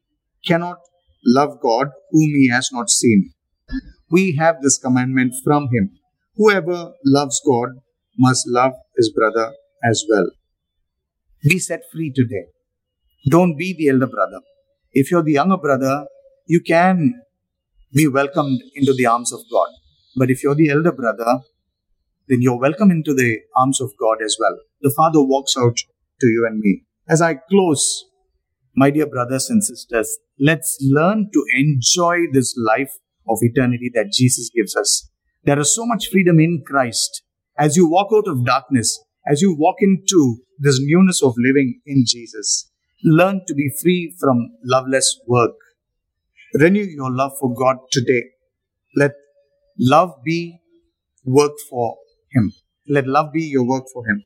cannot 0.46 0.80
love 1.26 1.60
God 1.62 1.88
whom 2.12 2.30
he 2.36 2.50
has 2.50 2.70
not 2.72 2.90
seen. 2.90 3.32
We 4.10 4.36
have 4.38 4.62
this 4.62 4.78
commandment 4.78 5.34
from 5.44 5.70
him. 5.74 5.92
Whoever 6.36 6.94
loves 7.06 7.42
God 7.46 7.70
must 8.18 8.48
love 8.48 8.74
his 8.98 9.12
brother 9.12 9.54
as 9.84 10.06
well. 10.10 10.30
Be 11.44 11.60
set 11.60 11.82
free 11.92 12.12
today. 12.13 12.46
Don't 13.30 13.58
be 13.58 13.73
the 13.77 13.89
elder 13.89 14.08
brother. 14.08 14.41
If 14.93 15.12
you're 15.12 15.23
the 15.23 15.34
younger 15.34 15.58
brother, 15.58 16.06
you 16.45 16.62
can 16.62 17.21
be 17.93 18.08
welcomed 18.08 18.62
into 18.75 18.93
the 18.93 19.06
arms 19.06 19.32
of 19.34 19.41
God. 19.51 19.69
But 20.15 20.30
if 20.30 20.43
you're 20.43 20.56
the 20.56 20.69
elder 20.69 20.91
brother, 20.91 21.39
then 22.27 22.41
you're 22.41 22.60
welcome 22.60 22.91
into 22.91 23.13
the 23.13 23.39
arms 23.56 23.80
of 23.82 23.91
God 23.99 24.17
as 24.23 24.38
well. 24.39 24.58
The 24.82 24.93
Father 24.95 25.21
walks 25.21 25.56
out 25.58 25.77
to 26.21 26.27
you 26.27 26.45
and 26.49 26.60
me. 26.60 26.84
As 27.08 27.21
I 27.21 27.36
close, 27.36 28.06
my 28.75 28.89
dear 28.89 29.08
brothers 29.08 29.49
and 29.49 29.63
sisters, 29.63 30.17
let's 30.39 30.77
learn 30.82 31.30
to 31.34 31.45
enjoy 31.56 32.17
this 32.32 32.56
life 32.58 32.91
of 33.27 33.39
eternity 33.41 33.91
that 33.93 34.12
Jesus 34.13 34.49
gives 34.53 34.75
us. 34.75 35.10
There 35.43 35.60
is 35.60 35.73
so 35.73 35.86
much 35.86 36.10
freedom 36.12 36.39
in 36.39 36.63
Christ. 36.65 37.23
As 37.58 37.75
you 37.75 37.89
walk 37.89 38.10
out 38.13 38.27
of 38.27 38.45
darkness, 38.45 39.03
as 39.25 39.41
you 39.41 39.56
walk 39.58 39.77
into 39.80 40.38
this 40.60 40.80
newness 40.82 41.21
of 41.23 41.34
living 41.38 41.82
in 41.86 42.03
Jesus, 42.06 42.71
learn 43.03 43.41
to 43.47 43.53
be 43.53 43.71
free 43.81 44.15
from 44.19 44.51
loveless 44.63 45.19
work. 45.27 45.55
Renew 46.53 46.83
your 46.83 47.12
love 47.12 47.33
for 47.39 47.53
God 47.53 47.77
today. 47.91 48.23
Let 48.95 49.12
love 49.77 50.12
be 50.23 50.60
work 51.25 51.53
for 51.69 51.97
Him. 52.31 52.53
Let 52.88 53.07
love 53.07 53.31
be 53.33 53.43
your 53.43 53.67
work 53.67 53.86
for 53.93 54.05
Him. 54.07 54.23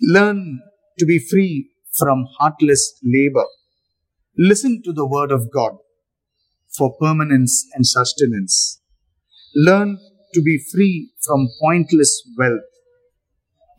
Learn 0.00 0.60
to 0.98 1.06
be 1.06 1.18
free 1.18 1.70
from 1.98 2.26
heartless 2.38 3.00
labor. 3.02 3.46
Listen 4.36 4.82
to 4.84 4.92
the 4.92 5.06
word 5.06 5.30
of 5.32 5.50
God 5.52 5.72
for 6.76 6.96
permanence 7.00 7.66
and 7.74 7.86
sustenance. 7.86 8.80
Learn 9.54 9.98
to 10.34 10.42
be 10.42 10.58
free 10.72 11.12
from 11.24 11.48
pointless 11.60 12.28
wealth. 12.36 12.60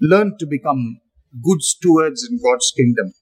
Learn 0.02 0.38
to 0.40 0.46
become 0.46 1.02
good 1.44 1.62
stewards 1.62 2.28
in 2.30 2.40
God's 2.42 2.72
kingdom. 2.76 3.14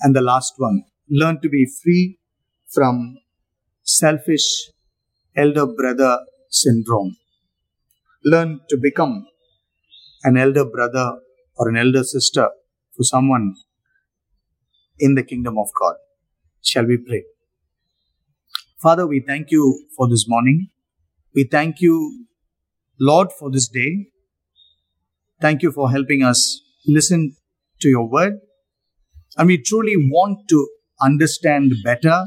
And 0.00 0.14
the 0.14 0.20
last 0.20 0.54
one, 0.56 0.82
learn 1.08 1.40
to 1.42 1.48
be 1.48 1.66
free 1.82 2.18
from 2.72 3.18
selfish 3.82 4.70
elder 5.36 5.66
brother 5.66 6.18
syndrome. 6.50 7.16
Learn 8.24 8.60
to 8.68 8.76
become 8.76 9.26
an 10.24 10.36
elder 10.36 10.64
brother 10.64 11.18
or 11.56 11.68
an 11.68 11.76
elder 11.76 12.04
sister 12.04 12.48
for 12.96 13.02
someone 13.02 13.54
in 14.98 15.14
the 15.14 15.22
kingdom 15.22 15.58
of 15.58 15.68
God. 15.80 15.94
Shall 16.62 16.84
we 16.84 16.96
pray? 16.98 17.24
Father, 18.82 19.06
we 19.06 19.20
thank 19.26 19.50
you 19.50 19.86
for 19.96 20.08
this 20.08 20.26
morning. 20.28 20.68
We 21.34 21.44
thank 21.44 21.80
you, 21.80 22.26
Lord, 23.00 23.28
for 23.38 23.50
this 23.50 23.68
day. 23.68 24.08
Thank 25.40 25.62
you 25.62 25.72
for 25.72 25.90
helping 25.90 26.22
us 26.22 26.60
listen 26.86 27.36
to 27.80 27.88
your 27.88 28.08
word. 28.08 28.40
And 29.38 29.46
we 29.46 29.62
truly 29.62 29.94
want 29.96 30.48
to 30.48 30.68
understand 31.00 31.72
better 31.84 32.26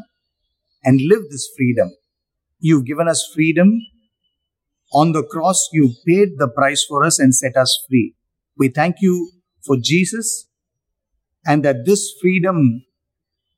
and 0.84 1.02
live 1.04 1.24
this 1.30 1.50
freedom. 1.58 1.92
You've 2.60 2.86
given 2.86 3.10
us 3.10 3.30
freedom. 3.36 3.82
On 4.94 5.12
the 5.12 5.24
cross, 5.24 5.68
you 5.74 5.94
paid 6.08 6.30
the 6.38 6.48
price 6.48 6.86
for 6.88 7.04
us 7.04 7.20
and 7.20 7.36
set 7.36 7.58
us 7.58 7.86
free. 7.90 8.16
We 8.58 8.70
thank 8.70 8.98
you 9.02 9.32
for 9.66 9.78
Jesus 9.82 10.48
and 11.46 11.66
that 11.66 11.86
this 11.86 12.14
freedom 12.22 12.86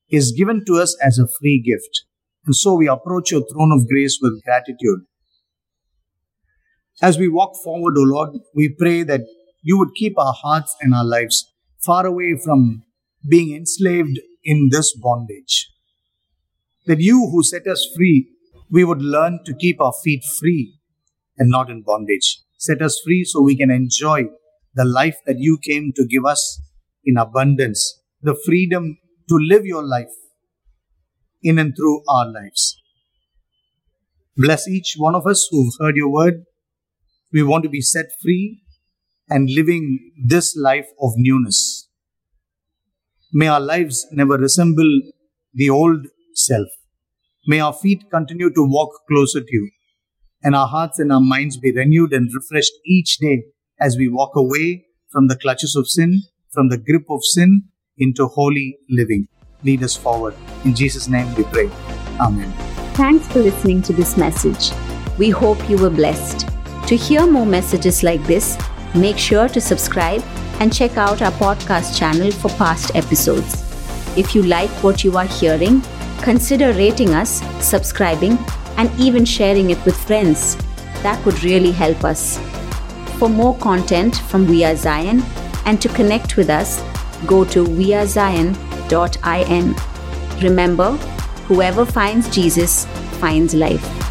is 0.09 0.31
given 0.31 0.63
to 0.65 0.75
us 0.75 0.97
as 1.01 1.19
a 1.19 1.27
free 1.39 1.61
gift. 1.61 2.05
And 2.45 2.55
so 2.55 2.75
we 2.75 2.87
approach 2.87 3.31
your 3.31 3.43
throne 3.51 3.71
of 3.71 3.87
grace 3.87 4.19
with 4.21 4.43
gratitude. 4.43 5.01
As 7.01 7.17
we 7.17 7.27
walk 7.27 7.53
forward, 7.63 7.95
O 7.97 8.01
Lord, 8.01 8.29
we 8.55 8.69
pray 8.69 9.03
that 9.03 9.21
you 9.61 9.77
would 9.77 9.93
keep 9.95 10.17
our 10.17 10.33
hearts 10.33 10.75
and 10.81 10.93
our 10.93 11.05
lives 11.05 11.51
far 11.83 12.05
away 12.05 12.35
from 12.43 12.83
being 13.27 13.55
enslaved 13.55 14.19
in 14.43 14.69
this 14.71 14.95
bondage. 14.95 15.69
That 16.85 16.99
you 16.99 17.29
who 17.31 17.43
set 17.43 17.67
us 17.67 17.87
free, 17.95 18.29
we 18.69 18.83
would 18.83 19.01
learn 19.01 19.39
to 19.45 19.53
keep 19.53 19.79
our 19.79 19.93
feet 20.03 20.23
free 20.39 20.79
and 21.37 21.49
not 21.49 21.69
in 21.69 21.83
bondage. 21.83 22.39
Set 22.57 22.81
us 22.81 22.99
free 23.03 23.23
so 23.23 23.41
we 23.41 23.57
can 23.57 23.71
enjoy 23.71 24.25
the 24.75 24.85
life 24.85 25.17
that 25.25 25.37
you 25.37 25.57
came 25.63 25.91
to 25.95 26.05
give 26.05 26.25
us 26.25 26.61
in 27.05 27.17
abundance, 27.17 28.01
the 28.21 28.35
freedom 28.45 28.97
to 29.29 29.35
live 29.35 29.65
your 29.65 29.83
life 29.83 30.13
in 31.41 31.59
and 31.59 31.75
through 31.75 32.01
our 32.07 32.25
lives. 32.25 32.77
Bless 34.35 34.67
each 34.67 34.95
one 34.97 35.15
of 35.15 35.27
us 35.27 35.47
who've 35.51 35.73
heard 35.79 35.95
your 35.95 36.11
word. 36.11 36.45
We 37.31 37.43
want 37.43 37.63
to 37.63 37.69
be 37.69 37.81
set 37.81 38.07
free 38.21 38.63
and 39.29 39.49
living 39.49 40.11
this 40.25 40.55
life 40.55 40.87
of 41.01 41.11
newness. 41.17 41.72
May 43.35 43.47
our 43.47 43.59
lives 43.59 44.05
never 44.11 44.37
resemble 44.37 45.01
the 45.53 45.69
old 45.69 46.05
self. 46.35 46.67
May 47.47 47.59
our 47.59 47.73
feet 47.73 48.11
continue 48.11 48.49
to 48.53 48.67
walk 48.67 48.91
closer 49.09 49.41
to 49.41 49.47
you 49.49 49.71
and 50.43 50.55
our 50.55 50.67
hearts 50.67 50.99
and 50.99 51.11
our 51.11 51.21
minds 51.21 51.57
be 51.57 51.71
renewed 51.71 52.13
and 52.13 52.29
refreshed 52.33 52.73
each 52.85 53.17
day 53.17 53.43
as 53.79 53.97
we 53.97 54.07
walk 54.07 54.35
away 54.35 54.85
from 55.11 55.27
the 55.27 55.37
clutches 55.37 55.75
of 55.75 55.87
sin, 55.87 56.21
from 56.51 56.69
the 56.69 56.77
grip 56.77 57.05
of 57.09 57.23
sin 57.23 57.63
into 57.97 58.27
holy 58.27 58.77
living. 58.89 59.27
Lead 59.63 59.81
us 59.81 59.95
forward. 59.95 60.35
In 60.65 60.75
Jesus' 60.75 61.07
name 61.07 61.33
we 61.35 61.43
pray. 61.45 61.69
Amen. 62.19 62.51
Thanks 62.93 63.27
for 63.29 63.39
listening 63.39 63.81
to 63.83 63.93
this 63.93 64.17
message. 64.17 64.71
We 65.17 65.29
hope 65.29 65.69
you 65.69 65.77
were 65.77 65.89
blessed. 65.89 66.49
To 66.87 66.95
hear 66.95 67.25
more 67.25 67.45
messages 67.45 68.03
like 68.03 68.23
this, 68.27 68.57
make 68.95 69.17
sure 69.17 69.47
to 69.49 69.59
subscribe 69.61 70.23
and 70.59 70.73
check 70.73 70.97
out 70.97 71.21
our 71.21 71.31
podcast 71.31 71.97
channel 71.97 72.31
for 72.31 72.49
past 72.51 72.95
episodes. 72.95 73.63
If 74.17 74.35
you 74.35 74.43
like 74.43 74.69
what 74.83 75.03
you 75.03 75.17
are 75.17 75.25
hearing, 75.25 75.81
consider 76.21 76.71
rating 76.73 77.13
us, 77.13 77.41
subscribing, 77.65 78.37
and 78.77 78.91
even 78.99 79.25
sharing 79.25 79.71
it 79.71 79.83
with 79.85 79.97
friends. 79.97 80.55
That 81.01 81.23
would 81.25 81.43
really 81.43 81.71
help 81.71 82.03
us. 82.03 82.39
For 83.17 83.29
more 83.29 83.57
content 83.57 84.17
from 84.29 84.47
We 84.47 84.63
Are 84.63 84.75
Zion 84.75 85.23
and 85.65 85.81
to 85.81 85.89
connect 85.89 86.37
with 86.37 86.49
us, 86.49 86.81
go 87.25 87.43
to 87.45 87.63
wearezion.in. 87.63 88.55
Remember, 90.43 90.91
whoever 91.47 91.85
finds 91.85 92.29
Jesus 92.29 92.85
finds 93.19 93.53
life. 93.53 94.02